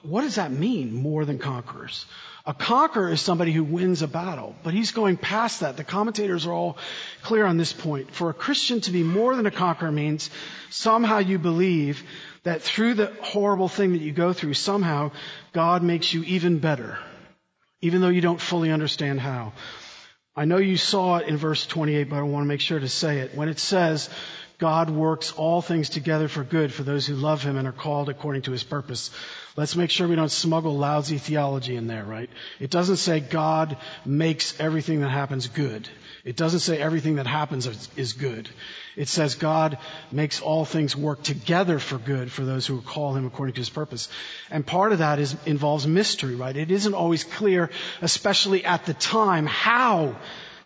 What 0.00 0.22
does 0.22 0.36
that 0.36 0.50
mean, 0.50 0.94
more 0.94 1.26
than 1.26 1.38
conquerors? 1.38 2.06
A 2.46 2.54
conqueror 2.54 3.10
is 3.10 3.20
somebody 3.20 3.52
who 3.52 3.64
wins 3.64 4.00
a 4.00 4.08
battle, 4.08 4.56
but 4.62 4.72
he's 4.72 4.92
going 4.92 5.18
past 5.18 5.60
that. 5.60 5.76
The 5.76 5.84
commentators 5.84 6.46
are 6.46 6.54
all 6.54 6.78
clear 7.20 7.44
on 7.44 7.58
this 7.58 7.74
point. 7.74 8.14
For 8.14 8.30
a 8.30 8.34
Christian 8.34 8.80
to 8.80 8.90
be 8.90 9.02
more 9.02 9.36
than 9.36 9.44
a 9.44 9.50
conqueror 9.50 9.92
means 9.92 10.30
somehow 10.70 11.18
you 11.18 11.38
believe 11.38 12.02
that 12.44 12.62
through 12.62 12.94
the 12.94 13.12
horrible 13.20 13.68
thing 13.68 13.92
that 13.92 14.00
you 14.00 14.12
go 14.12 14.32
through, 14.32 14.54
somehow 14.54 15.10
God 15.52 15.82
makes 15.82 16.14
you 16.14 16.22
even 16.22 16.60
better, 16.60 16.98
even 17.82 18.00
though 18.00 18.08
you 18.08 18.22
don't 18.22 18.40
fully 18.40 18.70
understand 18.70 19.20
how. 19.20 19.52
I 20.38 20.44
know 20.44 20.58
you 20.58 20.76
saw 20.76 21.16
it 21.16 21.26
in 21.26 21.36
verse 21.36 21.66
28, 21.66 22.10
but 22.10 22.20
I 22.20 22.22
want 22.22 22.44
to 22.44 22.48
make 22.48 22.60
sure 22.60 22.78
to 22.78 22.88
say 22.88 23.18
it. 23.18 23.34
When 23.34 23.48
it 23.48 23.58
says, 23.58 24.08
God 24.58 24.88
works 24.88 25.32
all 25.32 25.60
things 25.60 25.90
together 25.90 26.28
for 26.28 26.44
good 26.44 26.72
for 26.72 26.84
those 26.84 27.08
who 27.08 27.16
love 27.16 27.42
him 27.42 27.56
and 27.56 27.66
are 27.66 27.72
called 27.72 28.08
according 28.08 28.42
to 28.42 28.52
his 28.52 28.62
purpose. 28.62 29.10
Let's 29.56 29.74
make 29.74 29.90
sure 29.90 30.06
we 30.06 30.14
don't 30.14 30.30
smuggle 30.30 30.76
lousy 30.76 31.18
theology 31.18 31.74
in 31.74 31.88
there, 31.88 32.04
right? 32.04 32.30
It 32.60 32.70
doesn't 32.70 32.98
say 32.98 33.18
God 33.18 33.78
makes 34.06 34.60
everything 34.60 35.00
that 35.00 35.08
happens 35.08 35.48
good. 35.48 35.88
It 36.24 36.36
doesn't 36.36 36.60
say 36.60 36.78
everything 36.78 37.16
that 37.16 37.26
happens 37.26 37.66
is 37.96 38.12
good. 38.12 38.48
It 38.96 39.08
says 39.08 39.34
God 39.34 39.78
makes 40.10 40.40
all 40.40 40.64
things 40.64 40.96
work 40.96 41.22
together 41.22 41.78
for 41.78 41.98
good 41.98 42.32
for 42.32 42.44
those 42.44 42.66
who 42.66 42.80
call 42.80 43.14
him 43.14 43.26
according 43.26 43.54
to 43.54 43.60
his 43.60 43.70
purpose. 43.70 44.08
And 44.50 44.66
part 44.66 44.92
of 44.92 44.98
that 44.98 45.18
is, 45.18 45.36
involves 45.46 45.86
mystery, 45.86 46.34
right? 46.34 46.56
It 46.56 46.70
isn't 46.70 46.94
always 46.94 47.24
clear, 47.24 47.70
especially 48.02 48.64
at 48.64 48.86
the 48.86 48.94
time, 48.94 49.46
how 49.46 50.16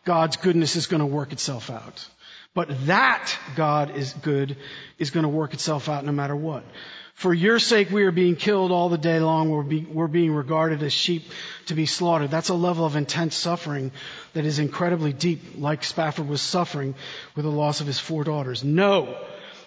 God's 0.05 0.37
goodness 0.37 0.77
is 0.77 0.87
going 0.87 1.01
to 1.01 1.07
work 1.07 1.33
itself 1.33 1.71
out. 1.71 2.07
But 2.55 2.87
that 2.87 3.35
God 3.57 3.97
is 3.97 4.13
good 4.13 4.57
is 4.99 5.11
going 5.11 5.23
to 5.23 5.29
work 5.29 5.55
itself 5.55 5.89
out 5.89 6.05
no 6.05 6.13
matter 6.13 6.37
what. 6.37 6.65
For 7.15 7.33
your 7.33 7.59
sake, 7.59 7.91
we 7.91 8.03
are 8.05 8.11
being 8.11 8.37
killed 8.37 8.73
all 8.73 8.89
the 8.89 8.99
day 8.99 9.21
long. 9.21 9.51
We're, 9.51 9.63
be, 9.63 9.85
we're, 9.85 10.09
being 10.09 10.35
regarded 10.35 10.83
as 10.83 10.93
sheep 10.93 11.25
to 11.67 11.75
be 11.75 11.87
slaughtered. 11.87 12.31
That's 12.31 12.49
a 12.49 12.55
level 12.55 12.85
of 12.85 12.97
intense 12.97 13.37
suffering 13.37 13.93
that 14.33 14.45
is 14.45 14.59
incredibly 14.59 15.13
deep, 15.13 15.55
like 15.57 15.85
Spafford 15.85 16.29
was 16.29 16.43
suffering 16.43 16.95
with 17.37 17.45
the 17.45 17.51
loss 17.51 17.81
of 17.81 17.87
his 17.87 17.99
four 17.99 18.25
daughters. 18.25 18.65
No. 18.65 19.17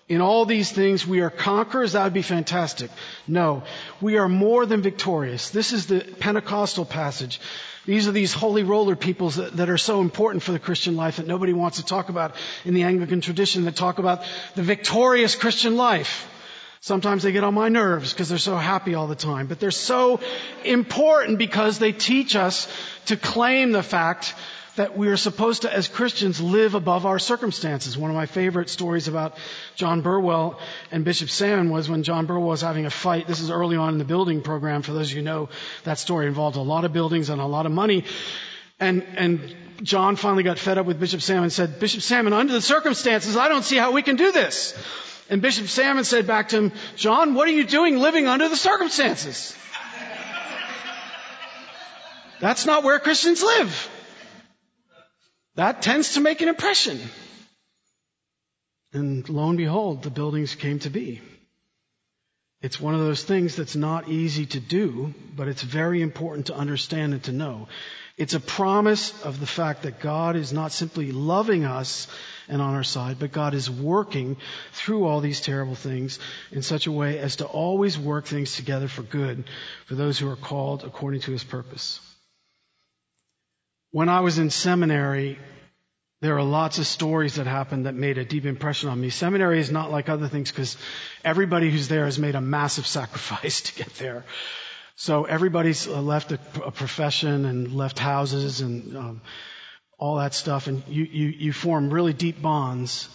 In 0.07 0.21
all 0.21 0.45
these 0.45 0.71
things, 0.71 1.07
we 1.07 1.21
are 1.21 1.29
conquerors. 1.29 1.93
That 1.93 2.03
would 2.03 2.13
be 2.13 2.21
fantastic. 2.21 2.91
No. 3.27 3.63
We 4.01 4.17
are 4.17 4.29
more 4.29 4.65
than 4.65 4.81
victorious. 4.81 5.49
This 5.49 5.71
is 5.71 5.87
the 5.87 6.01
Pentecostal 6.01 6.85
passage. 6.85 7.39
These 7.85 8.07
are 8.07 8.11
these 8.11 8.33
holy 8.33 8.63
roller 8.63 8.95
peoples 8.95 9.35
that, 9.35 9.57
that, 9.57 9.69
are 9.69 9.77
so 9.77 10.01
important 10.01 10.43
for 10.43 10.51
the 10.51 10.59
Christian 10.59 10.95
life 10.95 11.17
that 11.17 11.27
nobody 11.27 11.53
wants 11.53 11.77
to 11.77 11.85
talk 11.85 12.09
about 12.09 12.35
in 12.65 12.73
the 12.73 12.83
Anglican 12.83 13.21
tradition 13.21 13.65
that 13.65 13.75
talk 13.75 13.99
about 13.99 14.23
the 14.55 14.63
victorious 14.63 15.35
Christian 15.35 15.77
life. 15.77 16.27
Sometimes 16.85 17.23
they 17.23 17.31
get 17.31 17.43
on 17.43 17.55
my 17.55 17.69
nerves 17.69 18.13
because 18.13 18.29
they're 18.29 18.37
so 18.37 18.55
happy 18.55 18.93
all 18.93 19.07
the 19.07 19.15
time, 19.15 19.47
but 19.47 19.59
they're 19.59 19.71
so 19.71 20.19
important 20.63 21.39
because 21.39 21.79
they 21.79 21.91
teach 21.91 22.35
us 22.35 22.67
to 23.07 23.17
claim 23.17 23.71
the 23.71 23.81
fact 23.81 24.35
that 24.75 24.95
we 24.95 25.07
are 25.07 25.17
supposed 25.17 25.63
to, 25.63 25.73
as 25.73 25.87
Christians, 25.87 26.39
live 26.39 26.75
above 26.75 27.07
our 27.07 27.17
circumstances. 27.17 27.97
One 27.97 28.11
of 28.11 28.15
my 28.15 28.27
favorite 28.27 28.69
stories 28.69 29.07
about 29.07 29.35
John 29.73 30.01
Burwell 30.01 30.59
and 30.91 31.03
Bishop 31.03 31.31
Salmon 31.31 31.71
was 31.71 31.89
when 31.89 32.03
John 32.03 32.27
Burwell 32.27 32.49
was 32.49 32.61
having 32.61 32.85
a 32.85 32.91
fight. 32.91 33.25
This 33.25 33.39
is 33.39 33.49
early 33.49 33.77
on 33.77 33.93
in 33.93 33.97
the 33.97 34.05
building 34.05 34.43
program. 34.43 34.83
For 34.83 34.93
those 34.93 35.09
of 35.09 35.17
you 35.17 35.23
who 35.23 35.25
know, 35.25 35.49
that 35.85 35.97
story 35.97 36.27
involved 36.27 36.55
a 36.55 36.61
lot 36.61 36.85
of 36.85 36.93
buildings 36.93 37.31
and 37.31 37.41
a 37.41 37.47
lot 37.47 37.65
of 37.65 37.71
money. 37.71 38.03
And, 38.79 39.01
and 39.17 39.55
John 39.81 40.17
finally 40.17 40.43
got 40.43 40.59
fed 40.59 40.77
up 40.77 40.85
with 40.85 40.99
Bishop 40.99 41.23
Salmon 41.23 41.45
and 41.45 41.51
said, 41.51 41.79
Bishop 41.79 42.03
Salmon, 42.03 42.33
under 42.33 42.53
the 42.53 42.61
circumstances, 42.61 43.35
I 43.35 43.49
don't 43.49 43.65
see 43.65 43.77
how 43.77 43.91
we 43.91 44.03
can 44.03 44.17
do 44.17 44.31
this. 44.31 44.77
And 45.29 45.41
Bishop 45.41 45.67
Salmon 45.67 46.03
said 46.03 46.27
back 46.27 46.49
to 46.49 46.57
him, 46.57 46.71
John, 46.95 47.33
what 47.33 47.47
are 47.47 47.51
you 47.51 47.65
doing 47.65 47.97
living 47.97 48.27
under 48.27 48.47
the 48.47 48.57
circumstances? 48.57 49.55
That's 52.39 52.65
not 52.65 52.83
where 52.83 52.99
Christians 52.99 53.41
live. 53.41 53.89
That 55.55 55.81
tends 55.81 56.13
to 56.13 56.19
make 56.19 56.41
an 56.41 56.49
impression. 56.49 56.99
And 58.93 59.27
lo 59.27 59.49
and 59.49 59.57
behold, 59.57 60.03
the 60.03 60.09
buildings 60.09 60.55
came 60.55 60.79
to 60.79 60.89
be. 60.89 61.21
It's 62.61 62.79
one 62.79 62.93
of 62.93 62.99
those 62.99 63.23
things 63.23 63.55
that's 63.55 63.75
not 63.75 64.09
easy 64.09 64.45
to 64.47 64.59
do, 64.59 65.13
but 65.35 65.47
it's 65.47 65.61
very 65.61 66.01
important 66.01 66.47
to 66.47 66.55
understand 66.55 67.13
and 67.13 67.23
to 67.23 67.31
know. 67.31 67.67
It's 68.17 68.33
a 68.33 68.39
promise 68.39 69.23
of 69.23 69.41
the 69.41 69.45
fact 69.45 69.83
that 69.83 69.99
God 69.99 70.37
is 70.37 70.53
not 70.53 70.71
simply 70.71 71.11
loving 71.11 71.65
us 71.65 72.07
and 72.47 72.61
on 72.61 72.73
our 72.73 72.83
side, 72.83 73.17
but 73.19 73.33
God 73.33 73.53
is 73.53 73.69
working 73.69 74.37
through 74.71 75.05
all 75.05 75.19
these 75.19 75.41
terrible 75.41 75.75
things 75.75 76.19
in 76.51 76.61
such 76.61 76.87
a 76.87 76.91
way 76.91 77.19
as 77.19 77.37
to 77.37 77.45
always 77.45 77.99
work 77.99 78.25
things 78.25 78.55
together 78.55 78.87
for 78.87 79.03
good 79.03 79.43
for 79.85 79.95
those 79.95 80.17
who 80.17 80.29
are 80.29 80.37
called 80.37 80.85
according 80.85 81.21
to 81.21 81.31
his 81.31 81.43
purpose. 81.43 81.99
When 83.91 84.07
I 84.07 84.21
was 84.21 84.37
in 84.37 84.49
seminary, 84.49 85.37
there 86.21 86.37
are 86.37 86.43
lots 86.43 86.77
of 86.77 86.87
stories 86.87 87.35
that 87.35 87.47
happened 87.47 87.85
that 87.85 87.95
made 87.95 88.17
a 88.17 88.25
deep 88.25 88.45
impression 88.45 88.89
on 88.89 88.99
me. 88.99 89.09
Seminary 89.09 89.59
is 89.59 89.71
not 89.71 89.91
like 89.91 90.07
other 90.07 90.29
things 90.29 90.51
because 90.51 90.77
everybody 91.25 91.69
who's 91.69 91.89
there 91.89 92.05
has 92.05 92.17
made 92.17 92.35
a 92.35 92.41
massive 92.41 92.87
sacrifice 92.99 93.61
to 93.61 93.75
get 93.75 93.93
there. 93.95 94.23
So 94.95 95.25
everybody's 95.25 95.87
uh, 95.87 96.01
left 96.01 96.31
a, 96.31 96.39
a 96.63 96.71
profession 96.71 97.45
and 97.45 97.75
left 97.75 97.99
houses 97.99 98.61
and 98.61 98.95
um, 98.95 99.21
all 99.97 100.17
that 100.17 100.33
stuff, 100.33 100.67
and 100.67 100.83
you, 100.87 101.03
you 101.03 101.27
you 101.27 101.53
form 101.53 101.89
really 101.89 102.13
deep 102.13 102.41
bonds. 102.41 103.09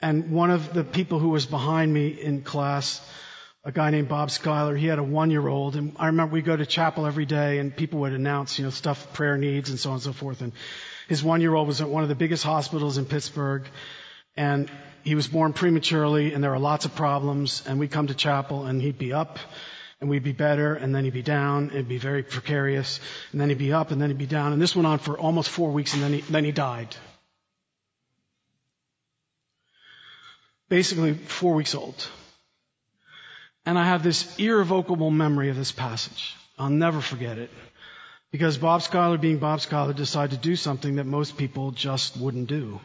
And 0.00 0.30
one 0.30 0.52
of 0.52 0.72
the 0.72 0.84
people 0.84 1.18
who 1.18 1.30
was 1.30 1.44
behind 1.44 1.92
me 1.92 2.08
in 2.08 2.42
class, 2.42 3.00
a 3.64 3.72
guy 3.72 3.90
named 3.90 4.08
Bob 4.08 4.30
Schuyler, 4.30 4.76
he 4.76 4.86
had 4.86 5.00
a 5.00 5.02
one-year-old, 5.02 5.74
and 5.74 5.96
I 5.98 6.06
remember 6.06 6.34
we 6.34 6.42
go 6.42 6.56
to 6.56 6.66
chapel 6.66 7.04
every 7.04 7.26
day, 7.26 7.58
and 7.58 7.76
people 7.76 8.00
would 8.00 8.12
announce, 8.12 8.58
you 8.58 8.64
know, 8.64 8.70
stuff, 8.70 9.12
prayer 9.12 9.36
needs, 9.36 9.70
and 9.70 9.78
so 9.78 9.90
on 9.90 9.94
and 9.94 10.02
so 10.02 10.12
forth. 10.12 10.40
And 10.40 10.52
his 11.08 11.24
one-year-old 11.24 11.66
was 11.66 11.80
at 11.80 11.88
one 11.88 12.04
of 12.04 12.08
the 12.08 12.14
biggest 12.14 12.44
hospitals 12.44 12.96
in 12.96 13.06
Pittsburgh, 13.06 13.64
and 14.36 14.70
he 15.02 15.16
was 15.16 15.26
born 15.26 15.52
prematurely, 15.52 16.32
and 16.32 16.44
there 16.44 16.52
were 16.52 16.60
lots 16.60 16.84
of 16.84 16.94
problems. 16.94 17.64
And 17.66 17.80
we 17.80 17.88
come 17.88 18.06
to 18.06 18.14
chapel, 18.14 18.66
and 18.66 18.80
he'd 18.80 18.98
be 18.98 19.12
up 19.12 19.38
and 20.00 20.08
we'd 20.08 20.22
be 20.22 20.32
better, 20.32 20.74
and 20.74 20.94
then 20.94 21.04
he'd 21.04 21.12
be 21.12 21.22
down, 21.22 21.70
it'd 21.70 21.88
be 21.88 21.98
very 21.98 22.22
precarious, 22.22 23.00
and 23.32 23.40
then 23.40 23.48
he'd 23.48 23.58
be 23.58 23.72
up, 23.72 23.90
and 23.90 24.00
then 24.00 24.10
he'd 24.10 24.18
be 24.18 24.26
down, 24.26 24.52
and 24.52 24.62
this 24.62 24.76
went 24.76 24.86
on 24.86 24.98
for 24.98 25.18
almost 25.18 25.48
four 25.48 25.70
weeks, 25.70 25.94
and 25.94 26.02
then 26.02 26.12
he, 26.12 26.20
then 26.20 26.44
he 26.44 26.52
died. 26.52 26.94
Basically, 30.68 31.14
four 31.14 31.54
weeks 31.54 31.74
old. 31.74 32.08
And 33.64 33.78
I 33.78 33.84
have 33.84 34.02
this 34.02 34.38
irrevocable 34.38 35.10
memory 35.10 35.50
of 35.50 35.56
this 35.56 35.72
passage. 35.72 36.36
I'll 36.58 36.70
never 36.70 37.00
forget 37.00 37.38
it. 37.38 37.50
Because 38.30 38.58
Bob 38.58 38.82
Schuyler, 38.82 39.18
being 39.18 39.38
Bob 39.38 39.60
Schuyler, 39.60 39.94
decided 39.94 40.42
to 40.42 40.48
do 40.48 40.54
something 40.54 40.96
that 40.96 41.04
most 41.04 41.36
people 41.36 41.70
just 41.70 42.16
wouldn't 42.16 42.48
do. 42.48 42.80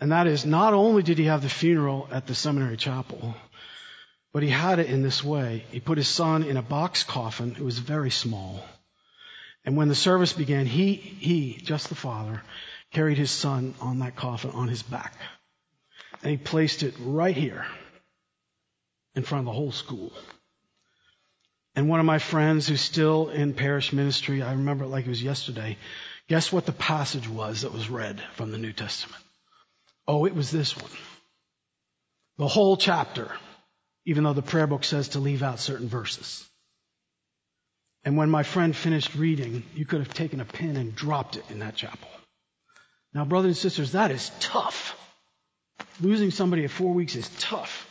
And 0.00 0.12
that 0.12 0.26
is, 0.26 0.46
not 0.46 0.74
only 0.74 1.02
did 1.02 1.18
he 1.18 1.24
have 1.26 1.42
the 1.42 1.48
funeral 1.48 2.08
at 2.10 2.26
the 2.26 2.34
seminary 2.34 2.76
chapel, 2.76 3.34
but 4.32 4.42
he 4.42 4.48
had 4.48 4.78
it 4.78 4.88
in 4.88 5.02
this 5.02 5.22
way. 5.22 5.64
He 5.70 5.80
put 5.80 5.98
his 5.98 6.08
son 6.08 6.42
in 6.42 6.56
a 6.56 6.62
box 6.62 7.04
coffin. 7.04 7.52
It 7.52 7.64
was 7.64 7.78
very 7.78 8.10
small. 8.10 8.64
And 9.64 9.76
when 9.76 9.88
the 9.88 9.94
service 9.94 10.32
began, 10.32 10.66
he, 10.66 10.94
he, 10.94 11.54
just 11.54 11.88
the 11.88 11.94
father, 11.94 12.42
carried 12.92 13.18
his 13.18 13.30
son 13.30 13.74
on 13.80 14.00
that 14.00 14.16
coffin 14.16 14.50
on 14.52 14.68
his 14.68 14.82
back. 14.82 15.14
And 16.22 16.30
he 16.30 16.36
placed 16.36 16.82
it 16.82 16.94
right 16.98 17.36
here 17.36 17.66
in 19.14 19.22
front 19.22 19.42
of 19.42 19.46
the 19.46 19.58
whole 19.58 19.72
school. 19.72 20.12
And 21.74 21.88
one 21.88 22.00
of 22.00 22.06
my 22.06 22.18
friends 22.18 22.68
who's 22.68 22.80
still 22.80 23.28
in 23.28 23.54
parish 23.54 23.92
ministry, 23.92 24.42
I 24.42 24.52
remember 24.52 24.84
it 24.84 24.88
like 24.88 25.06
it 25.06 25.10
was 25.10 25.22
yesterday, 25.22 25.78
guess 26.28 26.52
what 26.52 26.66
the 26.66 26.72
passage 26.72 27.28
was 27.28 27.62
that 27.62 27.72
was 27.72 27.88
read 27.88 28.22
from 28.34 28.50
the 28.50 28.58
New 28.58 28.72
Testament? 28.72 29.22
Oh, 30.06 30.26
it 30.26 30.34
was 30.34 30.50
this 30.50 30.76
one. 30.76 30.90
The 32.38 32.48
whole 32.48 32.76
chapter 32.76 33.30
even 34.04 34.24
though 34.24 34.32
the 34.32 34.42
prayer 34.42 34.66
book 34.66 34.84
says 34.84 35.08
to 35.10 35.18
leave 35.18 35.42
out 35.42 35.60
certain 35.60 35.88
verses. 35.88 36.48
And 38.04 38.16
when 38.16 38.30
my 38.30 38.42
friend 38.42 38.74
finished 38.74 39.14
reading, 39.14 39.62
you 39.74 39.86
could 39.86 40.00
have 40.00 40.12
taken 40.12 40.40
a 40.40 40.44
pin 40.44 40.76
and 40.76 40.94
dropped 40.94 41.36
it 41.36 41.44
in 41.50 41.60
that 41.60 41.76
chapel. 41.76 42.08
Now, 43.14 43.24
brothers 43.24 43.50
and 43.50 43.56
sisters, 43.56 43.92
that 43.92 44.10
is 44.10 44.30
tough. 44.40 44.98
Losing 46.00 46.30
somebody 46.30 46.64
at 46.64 46.70
four 46.70 46.92
weeks 46.92 47.14
is 47.14 47.28
tough. 47.38 47.88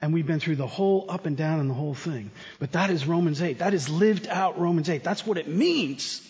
And 0.00 0.12
we've 0.12 0.26
been 0.26 0.40
through 0.40 0.56
the 0.56 0.66
whole 0.66 1.06
up 1.08 1.26
and 1.26 1.36
down 1.36 1.58
and 1.58 1.70
the 1.70 1.74
whole 1.74 1.94
thing. 1.94 2.30
But 2.58 2.72
that 2.72 2.90
is 2.90 3.06
Romans 3.06 3.40
8. 3.40 3.60
That 3.60 3.74
is 3.74 3.88
lived 3.88 4.28
out 4.28 4.60
Romans 4.60 4.90
8. 4.90 5.02
That's 5.02 5.26
what 5.26 5.38
it 5.38 5.48
means. 5.48 6.20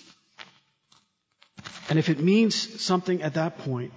And 1.89 1.99
if 1.99 2.09
it 2.09 2.21
means 2.21 2.81
something 2.81 3.23
at 3.23 3.35
that 3.35 3.59
point, 3.59 3.93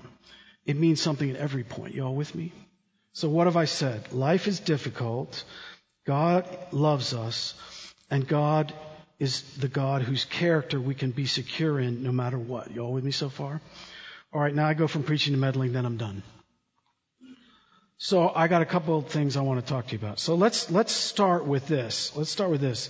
it 0.66 0.76
means 0.76 1.02
something 1.02 1.30
at 1.30 1.36
every 1.36 1.64
point. 1.64 1.94
You 1.94 2.04
all 2.04 2.16
with 2.16 2.34
me? 2.34 2.52
So 3.20 3.28
what 3.28 3.48
have 3.48 3.58
I 3.58 3.66
said? 3.66 4.14
Life 4.14 4.48
is 4.48 4.62
difficult. 4.62 5.44
God 6.08 6.48
loves 6.72 7.14
us. 7.14 7.54
And 8.10 8.26
God 8.26 8.74
is 9.20 9.42
the 9.58 9.68
God 9.68 10.04
whose 10.04 10.24
character 10.24 10.80
we 10.80 10.96
can 10.96 11.12
be 11.12 11.26
secure 11.26 11.82
in 11.82 12.02
no 12.02 12.14
matter 12.14 12.40
what. 12.40 12.72
You 12.72 12.80
all 12.80 12.94
with 12.94 13.04
me 13.04 13.12
so 13.12 13.28
far? 13.28 13.60
All 14.32 14.40
right, 14.40 14.56
now 14.56 14.68
I 14.68 14.74
go 14.74 14.88
from 14.88 15.04
preaching 15.04 15.34
to 15.34 15.38
meddling, 15.38 15.74
then 15.74 15.86
I'm 15.86 15.98
done. 15.98 16.24
So 17.98 18.32
I 18.34 18.48
got 18.48 18.62
a 18.62 18.66
couple 18.66 18.98
of 18.98 19.08
things 19.08 19.36
I 19.36 19.42
want 19.42 19.60
to 19.60 19.70
talk 19.70 19.88
to 19.88 19.92
you 19.92 20.00
about. 20.00 20.20
So 20.20 20.36
let's 20.36 20.72
let's 20.72 20.94
start 20.94 21.44
with 21.44 21.68
this. 21.68 22.16
Let's 22.16 22.30
start 22.30 22.52
with 22.52 22.62
this. 22.62 22.90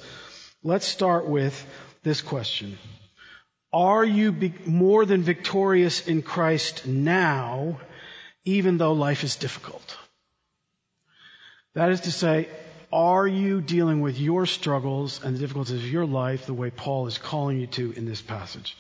Let's 0.62 0.86
start 0.86 1.26
with 1.28 1.56
this 2.04 2.22
question. 2.22 2.78
Are 3.74 4.06
you 4.06 4.32
be- 4.32 4.54
more 4.68 5.08
than 5.08 5.24
victorious 5.24 6.08
in 6.08 6.22
Christ 6.22 6.86
now, 6.86 7.80
even 8.46 8.78
though 8.78 8.94
life 8.94 9.24
is 9.24 9.36
difficult? 9.36 9.98
That 11.75 11.91
is 11.91 12.01
to 12.01 12.12
say, 12.12 12.49
are 12.91 13.27
you 13.27 13.62
dealing 13.62 14.01
with 14.01 14.19
your 14.19 14.45
struggles 14.45 15.23
and 15.23 15.36
the 15.36 15.39
difficulties 15.39 15.84
of 15.84 15.91
your 15.91 16.05
life 16.05 16.45
the 16.45 16.53
way 16.53 16.71
Paul 16.71 17.08
is 17.08 17.17
calling 17.17 17.60
you 17.60 17.67
to 17.67 17.91
in 17.91 18.05
this 18.05 18.21
passage? 18.21 18.75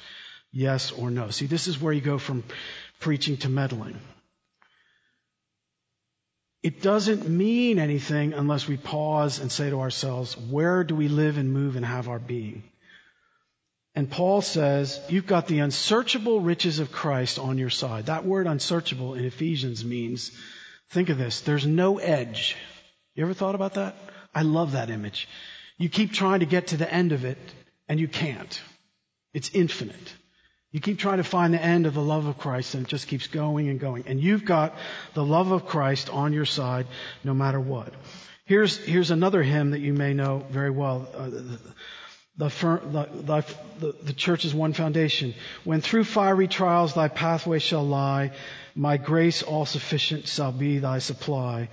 Yes 0.51 0.91
or 0.91 1.11
no? 1.11 1.29
See, 1.29 1.45
this 1.45 1.67
is 1.67 1.79
where 1.79 1.93
you 1.93 2.01
go 2.01 2.17
from 2.17 2.43
preaching 2.99 3.37
to 3.37 3.49
meddling. 3.49 3.99
It 6.63 6.81
doesn't 6.81 7.29
mean 7.29 7.79
anything 7.79 8.33
unless 8.33 8.67
we 8.67 8.75
pause 8.75 9.39
and 9.39 9.51
say 9.51 9.69
to 9.69 9.79
ourselves, 9.79 10.35
where 10.35 10.83
do 10.83 10.95
we 10.95 11.07
live 11.07 11.37
and 11.37 11.53
move 11.53 11.75
and 11.75 11.85
have 11.85 12.09
our 12.09 12.19
being? 12.19 12.63
And 13.95 14.09
Paul 14.09 14.41
says, 14.41 14.99
you've 15.09 15.27
got 15.27 15.47
the 15.47 15.59
unsearchable 15.59 16.41
riches 16.41 16.79
of 16.79 16.91
Christ 16.91 17.39
on 17.39 17.57
your 17.57 17.69
side. 17.69 18.07
That 18.07 18.25
word 18.25 18.47
unsearchable 18.47 19.13
in 19.13 19.23
Ephesians 19.23 19.85
means, 19.85 20.31
think 20.89 21.09
of 21.09 21.17
this, 21.17 21.41
there's 21.41 21.65
no 21.65 21.97
edge. 21.99 22.57
You 23.19 23.25
ever 23.25 23.33
thought 23.33 23.53
about 23.53 23.73
that? 23.73 23.97
I 24.33 24.43
love 24.43 24.71
that 24.71 24.89
image. 24.89 25.27
You 25.77 25.89
keep 25.89 26.13
trying 26.13 26.39
to 26.39 26.45
get 26.45 26.67
to 26.67 26.77
the 26.77 26.89
end 26.89 27.11
of 27.11 27.25
it 27.25 27.37
and 27.89 27.99
you 27.99 28.07
can't. 28.07 28.61
It's 29.33 29.49
infinite. 29.53 30.13
You 30.71 30.79
keep 30.79 30.99
trying 30.99 31.17
to 31.17 31.25
find 31.25 31.53
the 31.53 31.61
end 31.61 31.85
of 31.85 31.93
the 31.93 32.01
love 32.01 32.27
of 32.27 32.37
Christ 32.37 32.75
and 32.75 32.85
it 32.85 32.89
just 32.89 33.09
keeps 33.09 33.27
going 33.27 33.67
and 33.67 33.77
going. 33.77 34.05
And 34.07 34.21
you've 34.21 34.45
got 34.45 34.73
the 35.15 35.25
love 35.25 35.51
of 35.51 35.65
Christ 35.65 36.09
on 36.09 36.31
your 36.31 36.45
side 36.45 36.87
no 37.25 37.33
matter 37.33 37.59
what. 37.59 37.93
Here's, 38.45 38.77
here's 38.77 39.11
another 39.11 39.43
hymn 39.43 39.71
that 39.71 39.81
you 39.81 39.91
may 39.91 40.13
know 40.13 40.45
very 40.49 40.71
well. 40.71 41.05
Uh, 41.13 41.29
the, 41.29 41.59
the, 42.37 42.47
the, 42.47 43.45
the, 43.79 43.95
the 44.01 44.13
church's 44.13 44.55
one 44.55 44.71
foundation. 44.71 45.33
When 45.65 45.81
through 45.81 46.05
fiery 46.05 46.47
trials 46.47 46.93
thy 46.93 47.09
pathway 47.09 47.59
shall 47.59 47.85
lie, 47.85 48.31
my 48.75 48.95
grace 48.95 49.43
all 49.43 49.65
sufficient 49.65 50.25
shall 50.29 50.53
be 50.53 50.77
thy 50.77 50.99
supply. 50.99 51.67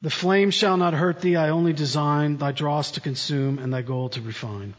The 0.00 0.10
flame 0.10 0.52
shall 0.52 0.76
not 0.76 0.94
hurt 0.94 1.20
thee. 1.20 1.34
I 1.34 1.48
only 1.48 1.72
design 1.72 2.36
thy 2.36 2.52
dross 2.52 2.92
to 2.92 3.00
consume 3.00 3.58
and 3.58 3.72
thy 3.72 3.82
gold 3.82 4.12
to 4.12 4.20
refine. 4.20 4.74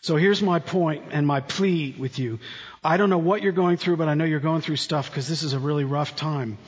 So 0.00 0.16
here's 0.16 0.42
my 0.42 0.60
point 0.60 1.06
and 1.10 1.26
my 1.26 1.40
plea 1.40 1.96
with 1.98 2.18
you. 2.18 2.38
I 2.82 2.96
don't 2.96 3.10
know 3.10 3.18
what 3.18 3.42
you're 3.42 3.52
going 3.52 3.78
through, 3.78 3.96
but 3.96 4.06
I 4.06 4.14
know 4.14 4.24
you're 4.24 4.38
going 4.38 4.60
through 4.60 4.76
stuff 4.76 5.10
because 5.10 5.26
this 5.26 5.42
is 5.42 5.54
a 5.54 5.58
really 5.58 5.84
rough 5.84 6.14
time. 6.14 6.58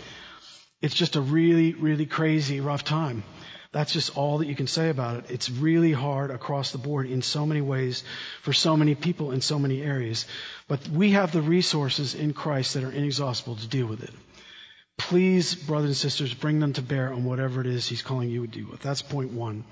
It's 0.81 0.95
just 0.95 1.17
a 1.17 1.21
really, 1.21 1.75
really 1.75 2.07
crazy 2.07 2.61
rough 2.61 2.83
time. 2.83 3.23
That's 3.73 3.93
just 3.93 4.17
all 4.17 4.39
that 4.39 4.47
you 4.47 4.57
can 4.57 4.67
say 4.67 4.89
about 4.89 5.19
it. 5.19 5.31
It's 5.31 5.51
really 5.51 5.93
hard 5.93 6.31
across 6.31 6.73
the 6.73 6.79
board 6.79 7.07
in 7.09 7.23
so 7.23 7.45
many 7.45 7.61
ways 7.61 8.05
for 8.43 8.53
so 8.53 8.77
many 8.77 8.95
people 8.95 9.33
in 9.33 9.43
so 9.43 9.59
many 9.59 9.83
areas. 9.83 10.27
But 10.67 10.89
we 10.89 11.11
have 11.11 11.31
the 11.31 11.43
resources 11.43 12.15
in 12.15 12.33
Christ 12.33 12.75
that 12.75 12.85
are 12.85 12.91
inexhaustible 12.91 13.57
to 13.57 13.69
deal 13.69 13.87
with 13.87 14.03
it. 14.03 14.15
Please, 14.99 15.55
brothers 15.55 15.89
and 15.91 15.97
sisters, 15.97 16.33
bring 16.33 16.59
them 16.59 16.73
to 16.75 16.83
bear 16.83 17.13
on 17.13 17.25
whatever 17.25 17.61
it 17.61 17.67
is 17.67 17.87
he's 17.87 18.03
calling 18.03 18.31
you 18.31 18.47
to 18.47 18.53
deal 18.53 18.71
with. 18.71 18.81
That's 18.81 19.03
point 19.03 19.33
one. 19.33 19.65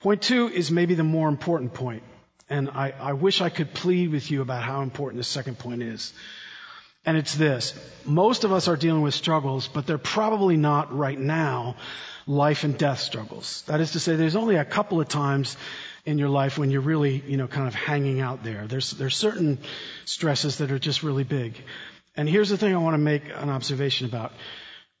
Point 0.00 0.22
two 0.22 0.48
is 0.48 0.70
maybe 0.70 0.94
the 0.94 1.04
more 1.04 1.28
important 1.28 1.74
point. 1.74 2.02
And 2.50 2.70
I, 2.70 2.92
I 2.98 3.12
wish 3.12 3.40
I 3.40 3.50
could 3.50 3.74
plead 3.74 4.10
with 4.10 4.30
you 4.30 4.42
about 4.42 4.62
how 4.62 4.82
important 4.82 5.18
the 5.18 5.24
second 5.24 5.58
point 5.58 5.82
is. 5.82 6.12
And 7.04 7.16
it's 7.16 7.34
this. 7.34 7.74
Most 8.04 8.44
of 8.44 8.52
us 8.52 8.68
are 8.68 8.76
dealing 8.76 9.02
with 9.02 9.14
struggles, 9.14 9.68
but 9.68 9.86
they're 9.86 9.98
probably 9.98 10.56
not 10.56 10.96
right 10.96 11.18
now 11.18 11.76
life 12.26 12.64
and 12.64 12.76
death 12.76 13.00
struggles. 13.00 13.62
That 13.66 13.80
is 13.80 13.92
to 13.92 14.00
say, 14.00 14.16
there's 14.16 14.36
only 14.36 14.56
a 14.56 14.64
couple 14.64 15.00
of 15.00 15.08
times 15.08 15.56
in 16.04 16.18
your 16.18 16.28
life 16.28 16.58
when 16.58 16.70
you're 16.70 16.80
really, 16.80 17.22
you 17.26 17.36
know, 17.36 17.46
kind 17.46 17.66
of 17.66 17.74
hanging 17.74 18.20
out 18.20 18.44
there. 18.44 18.66
There's, 18.66 18.90
there's 18.92 19.16
certain 19.16 19.58
stresses 20.04 20.58
that 20.58 20.70
are 20.70 20.78
just 20.78 21.02
really 21.02 21.24
big. 21.24 21.54
And 22.18 22.28
here's 22.28 22.50
the 22.50 22.58
thing 22.58 22.74
I 22.74 22.78
want 22.78 22.94
to 22.94 22.98
make 22.98 23.22
an 23.34 23.48
observation 23.48 24.06
about. 24.06 24.32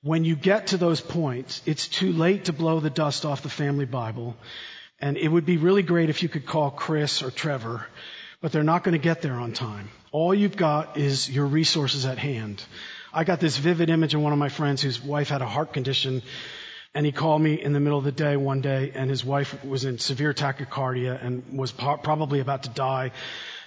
When 0.02 0.24
you 0.24 0.36
get 0.36 0.68
to 0.68 0.78
those 0.78 1.02
points, 1.02 1.60
it's 1.66 1.86
too 1.86 2.12
late 2.12 2.46
to 2.46 2.54
blow 2.54 2.80
the 2.80 2.88
dust 2.88 3.26
off 3.26 3.42
the 3.42 3.50
family 3.50 3.84
Bible. 3.84 4.36
And 4.98 5.18
it 5.18 5.28
would 5.28 5.44
be 5.44 5.58
really 5.58 5.82
great 5.82 6.08
if 6.08 6.22
you 6.22 6.30
could 6.30 6.46
call 6.46 6.70
Chris 6.70 7.22
or 7.22 7.30
Trevor 7.30 7.86
but 8.40 8.52
they're 8.52 8.62
not 8.62 8.84
going 8.84 8.92
to 8.92 9.02
get 9.02 9.22
there 9.22 9.34
on 9.34 9.52
time. 9.52 9.88
All 10.12 10.34
you've 10.34 10.56
got 10.56 10.96
is 10.96 11.28
your 11.28 11.46
resources 11.46 12.06
at 12.06 12.18
hand. 12.18 12.62
I 13.12 13.24
got 13.24 13.40
this 13.40 13.56
vivid 13.56 13.90
image 13.90 14.14
of 14.14 14.20
one 14.20 14.32
of 14.32 14.38
my 14.38 14.48
friends 14.48 14.82
whose 14.82 15.02
wife 15.02 15.28
had 15.28 15.42
a 15.42 15.46
heart 15.46 15.72
condition 15.72 16.22
and 16.94 17.04
he 17.04 17.12
called 17.12 17.42
me 17.42 17.54
in 17.54 17.72
the 17.72 17.80
middle 17.80 17.98
of 17.98 18.04
the 18.04 18.12
day 18.12 18.36
one 18.36 18.60
day 18.60 18.92
and 18.94 19.10
his 19.10 19.24
wife 19.24 19.64
was 19.64 19.84
in 19.84 19.98
severe 19.98 20.32
tachycardia 20.32 21.22
and 21.22 21.58
was 21.58 21.70
po- 21.70 21.98
probably 21.98 22.40
about 22.40 22.64
to 22.64 22.70
die. 22.70 23.12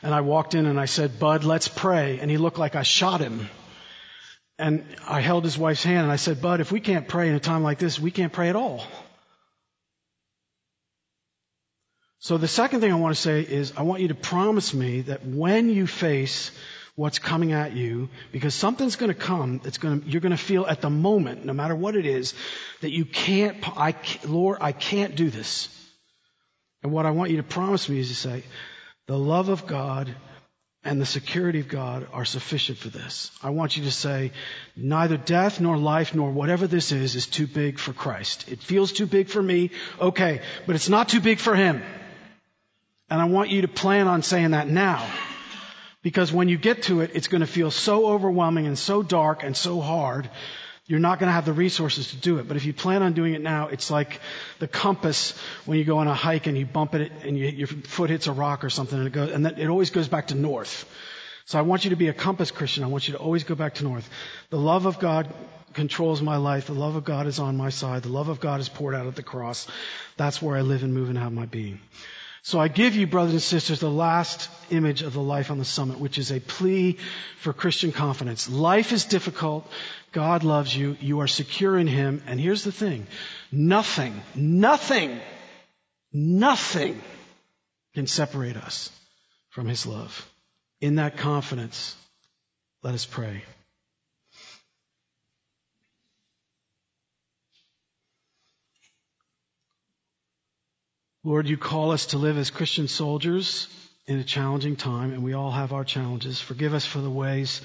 And 0.01 0.13
I 0.13 0.21
walked 0.21 0.55
in 0.55 0.65
and 0.65 0.79
I 0.79 0.85
said, 0.85 1.19
Bud, 1.19 1.43
let's 1.43 1.67
pray. 1.67 2.19
And 2.19 2.31
he 2.31 2.37
looked 2.37 2.57
like 2.57 2.75
I 2.75 2.83
shot 2.83 3.21
him. 3.21 3.49
And 4.57 4.85
I 5.07 5.21
held 5.21 5.43
his 5.43 5.57
wife's 5.57 5.83
hand 5.83 6.03
and 6.03 6.11
I 6.11 6.17
said, 6.17 6.41
Bud, 6.41 6.61
if 6.61 6.71
we 6.71 6.79
can't 6.79 7.07
pray 7.07 7.29
in 7.29 7.35
a 7.35 7.39
time 7.39 7.63
like 7.63 7.79
this, 7.79 7.99
we 7.99 8.11
can't 8.11 8.33
pray 8.33 8.49
at 8.49 8.55
all. 8.55 8.83
So 12.19 12.37
the 12.37 12.47
second 12.47 12.81
thing 12.81 12.91
I 12.91 12.95
want 12.95 13.15
to 13.15 13.21
say 13.21 13.41
is 13.41 13.73
I 13.75 13.81
want 13.81 14.01
you 14.01 14.09
to 14.09 14.15
promise 14.15 14.75
me 14.75 15.01
that 15.01 15.25
when 15.25 15.69
you 15.69 15.87
face 15.87 16.51
what's 16.95 17.19
coming 17.19 17.53
at 17.53 17.73
you, 17.73 18.09
because 18.31 18.53
something's 18.53 18.95
going 18.95 19.11
to 19.11 19.17
come 19.17 19.59
that's 19.63 19.77
going 19.77 20.01
to, 20.01 20.07
you're 20.07 20.21
going 20.21 20.31
to 20.31 20.37
feel 20.37 20.65
at 20.65 20.81
the 20.81 20.89
moment, 20.89 21.45
no 21.45 21.53
matter 21.53 21.75
what 21.75 21.95
it 21.95 22.05
is, 22.05 22.33
that 22.81 22.91
you 22.91 23.05
can't, 23.05 23.57
I, 23.77 23.95
Lord, 24.25 24.57
I 24.61 24.71
can't 24.71 25.15
do 25.15 25.29
this. 25.29 25.69
And 26.83 26.91
what 26.91 27.05
I 27.05 27.11
want 27.11 27.31
you 27.31 27.37
to 27.37 27.43
promise 27.43 27.87
me 27.87 27.99
is 27.99 28.09
to 28.09 28.15
say, 28.15 28.43
the 29.07 29.17
love 29.17 29.49
of 29.49 29.67
God 29.67 30.13
and 30.83 30.99
the 30.99 31.05
security 31.05 31.59
of 31.59 31.67
God 31.67 32.07
are 32.11 32.25
sufficient 32.25 32.77
for 32.79 32.89
this. 32.89 33.31
I 33.43 33.51
want 33.51 33.77
you 33.77 33.83
to 33.83 33.91
say, 33.91 34.31
neither 34.75 35.15
death 35.15 35.61
nor 35.61 35.77
life 35.77 36.15
nor 36.15 36.31
whatever 36.31 36.65
this 36.65 36.91
is 36.91 37.15
is 37.15 37.27
too 37.27 37.45
big 37.45 37.77
for 37.77 37.93
Christ. 37.93 38.51
It 38.51 38.63
feels 38.63 38.91
too 38.91 39.05
big 39.05 39.29
for 39.29 39.41
me, 39.41 39.71
okay, 39.99 40.41
but 40.65 40.75
it's 40.75 40.89
not 40.89 41.07
too 41.07 41.19
big 41.21 41.39
for 41.39 41.55
Him. 41.55 41.83
And 43.09 43.21
I 43.21 43.25
want 43.25 43.49
you 43.49 43.61
to 43.61 43.67
plan 43.67 44.07
on 44.07 44.23
saying 44.23 44.51
that 44.51 44.67
now. 44.67 45.07
Because 46.01 46.31
when 46.31 46.49
you 46.49 46.57
get 46.57 46.83
to 46.83 47.01
it, 47.01 47.11
it's 47.13 47.27
going 47.27 47.41
to 47.41 47.47
feel 47.47 47.71
so 47.71 48.07
overwhelming 48.07 48.67
and 48.67 48.77
so 48.77 49.03
dark 49.03 49.43
and 49.43 49.55
so 49.55 49.81
hard 49.81 50.29
you're 50.91 50.99
not 50.99 51.19
going 51.19 51.27
to 51.27 51.33
have 51.33 51.45
the 51.45 51.53
resources 51.53 52.09
to 52.09 52.17
do 52.17 52.39
it. 52.39 52.49
But 52.49 52.57
if 52.57 52.65
you 52.65 52.73
plan 52.73 53.01
on 53.01 53.13
doing 53.13 53.33
it 53.33 53.41
now, 53.41 53.69
it's 53.69 53.89
like 53.89 54.19
the 54.59 54.67
compass 54.67 55.33
when 55.65 55.77
you 55.77 55.85
go 55.85 55.99
on 55.99 56.09
a 56.09 56.13
hike 56.13 56.47
and 56.47 56.57
you 56.57 56.65
bump 56.65 56.95
it 56.95 57.13
and 57.23 57.37
you, 57.37 57.47
your 57.47 57.67
foot 57.67 58.09
hits 58.09 58.27
a 58.27 58.33
rock 58.33 58.65
or 58.65 58.69
something 58.69 58.97
and 58.97 59.07
it 59.07 59.13
goes, 59.13 59.31
and 59.31 59.45
it 59.47 59.67
always 59.69 59.89
goes 59.89 60.09
back 60.09 60.27
to 60.27 60.35
north. 60.35 60.85
So 61.45 61.57
I 61.57 61.61
want 61.61 61.85
you 61.85 61.91
to 61.91 61.95
be 61.95 62.09
a 62.09 62.13
compass 62.13 62.51
Christian. 62.51 62.83
I 62.83 62.87
want 62.87 63.07
you 63.07 63.13
to 63.13 63.19
always 63.19 63.45
go 63.45 63.55
back 63.55 63.75
to 63.75 63.85
north. 63.85 64.09
The 64.49 64.59
love 64.59 64.85
of 64.85 64.99
God 64.99 65.33
controls 65.73 66.21
my 66.21 66.35
life. 66.35 66.67
The 66.67 66.73
love 66.73 66.97
of 66.97 67.05
God 67.05 67.25
is 67.25 67.39
on 67.39 67.55
my 67.55 67.69
side. 67.69 68.03
The 68.03 68.09
love 68.09 68.27
of 68.27 68.41
God 68.41 68.59
is 68.59 68.67
poured 68.67 68.93
out 68.93 69.07
at 69.07 69.15
the 69.15 69.23
cross. 69.23 69.67
That's 70.17 70.41
where 70.41 70.57
I 70.57 70.61
live 70.61 70.83
and 70.83 70.93
move 70.93 71.07
and 71.07 71.17
have 71.17 71.31
my 71.31 71.45
being. 71.45 71.79
So 72.43 72.59
I 72.59 72.69
give 72.69 72.95
you, 72.95 73.05
brothers 73.05 73.33
and 73.33 73.41
sisters, 73.41 73.79
the 73.79 73.89
last 73.89 74.49
image 74.71 75.03
of 75.03 75.13
the 75.13 75.21
life 75.21 75.51
on 75.51 75.59
the 75.59 75.65
summit, 75.65 75.99
which 75.99 76.17
is 76.17 76.31
a 76.31 76.39
plea 76.39 76.97
for 77.39 77.53
Christian 77.53 77.91
confidence. 77.91 78.49
Life 78.49 78.91
is 78.91 79.05
difficult. 79.05 79.69
God 80.11 80.43
loves 80.43 80.75
you. 80.75 80.97
You 80.99 81.21
are 81.21 81.27
secure 81.27 81.77
in 81.77 81.85
Him. 81.85 82.23
And 82.25 82.39
here's 82.39 82.63
the 82.63 82.71
thing. 82.71 83.05
Nothing, 83.51 84.19
nothing, 84.33 85.19
nothing 86.11 86.99
can 87.93 88.07
separate 88.07 88.57
us 88.57 88.89
from 89.49 89.67
His 89.67 89.85
love. 89.85 90.27
In 90.79 90.95
that 90.95 91.17
confidence, 91.17 91.95
let 92.81 92.95
us 92.95 93.05
pray. 93.05 93.43
Lord, 101.23 101.47
you 101.47 101.55
call 101.57 101.91
us 101.91 102.07
to 102.07 102.17
live 102.17 102.39
as 102.39 102.49
Christian 102.49 102.87
soldiers 102.87 103.67
in 104.07 104.17
a 104.17 104.23
challenging 104.23 104.75
time, 104.75 105.13
and 105.13 105.23
we 105.23 105.33
all 105.33 105.51
have 105.51 105.71
our 105.71 105.83
challenges. 105.83 106.41
Forgive 106.41 106.73
us 106.73 106.83
for 106.83 106.99
the 106.99 107.11
ways 107.11 107.61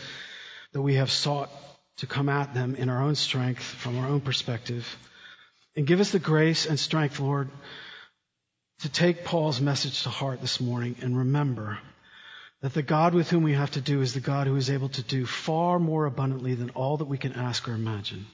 that 0.72 0.82
we 0.82 0.96
have 0.96 1.10
sought 1.10 1.50
to 1.98 2.06
come 2.06 2.28
at 2.28 2.52
them 2.52 2.74
in 2.74 2.90
our 2.90 3.02
own 3.02 3.14
strength, 3.14 3.62
from 3.62 3.98
our 3.98 4.08
own 4.08 4.20
perspective. 4.20 4.98
And 5.74 5.86
give 5.86 6.00
us 6.00 6.10
the 6.10 6.18
grace 6.18 6.66
and 6.66 6.78
strength, 6.78 7.18
Lord, 7.18 7.48
to 8.80 8.90
take 8.90 9.24
Paul's 9.24 9.58
message 9.58 10.02
to 10.02 10.10
heart 10.10 10.42
this 10.42 10.60
morning 10.60 10.96
and 11.00 11.16
remember 11.16 11.78
that 12.60 12.74
the 12.74 12.82
God 12.82 13.14
with 13.14 13.30
whom 13.30 13.42
we 13.42 13.54
have 13.54 13.70
to 13.70 13.80
do 13.80 14.02
is 14.02 14.12
the 14.12 14.20
God 14.20 14.46
who 14.46 14.56
is 14.56 14.68
able 14.68 14.90
to 14.90 15.02
do 15.02 15.24
far 15.24 15.78
more 15.78 16.04
abundantly 16.04 16.54
than 16.54 16.70
all 16.70 16.98
that 16.98 17.06
we 17.06 17.16
can 17.16 17.32
ask 17.32 17.66
or 17.66 17.72
imagine 17.72 18.26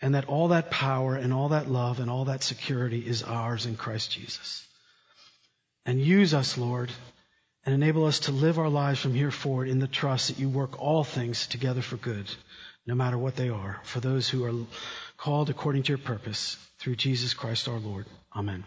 and 0.00 0.14
that 0.14 0.26
all 0.26 0.48
that 0.48 0.70
power 0.70 1.16
and 1.16 1.32
all 1.32 1.50
that 1.50 1.68
love 1.68 2.00
and 2.00 2.10
all 2.10 2.26
that 2.26 2.42
security 2.42 3.00
is 3.00 3.22
ours 3.22 3.66
in 3.66 3.76
Christ 3.76 4.12
Jesus. 4.12 4.66
And 5.86 6.00
use 6.00 6.34
us, 6.34 6.56
Lord, 6.58 6.90
and 7.64 7.74
enable 7.74 8.04
us 8.04 8.20
to 8.20 8.32
live 8.32 8.58
our 8.58 8.68
lives 8.68 9.00
from 9.00 9.14
here 9.14 9.30
forward 9.30 9.68
in 9.68 9.78
the 9.78 9.86
trust 9.86 10.28
that 10.28 10.38
you 10.38 10.48
work 10.48 10.80
all 10.80 11.04
things 11.04 11.46
together 11.46 11.82
for 11.82 11.96
good, 11.96 12.30
no 12.86 12.94
matter 12.94 13.18
what 13.18 13.36
they 13.36 13.48
are, 13.48 13.80
for 13.84 14.00
those 14.00 14.28
who 14.28 14.44
are 14.44 14.66
called 15.16 15.50
according 15.50 15.82
to 15.84 15.90
your 15.90 15.98
purpose 15.98 16.56
through 16.78 16.96
Jesus 16.96 17.34
Christ 17.34 17.68
our 17.68 17.78
Lord. 17.78 18.06
Amen. 18.34 18.64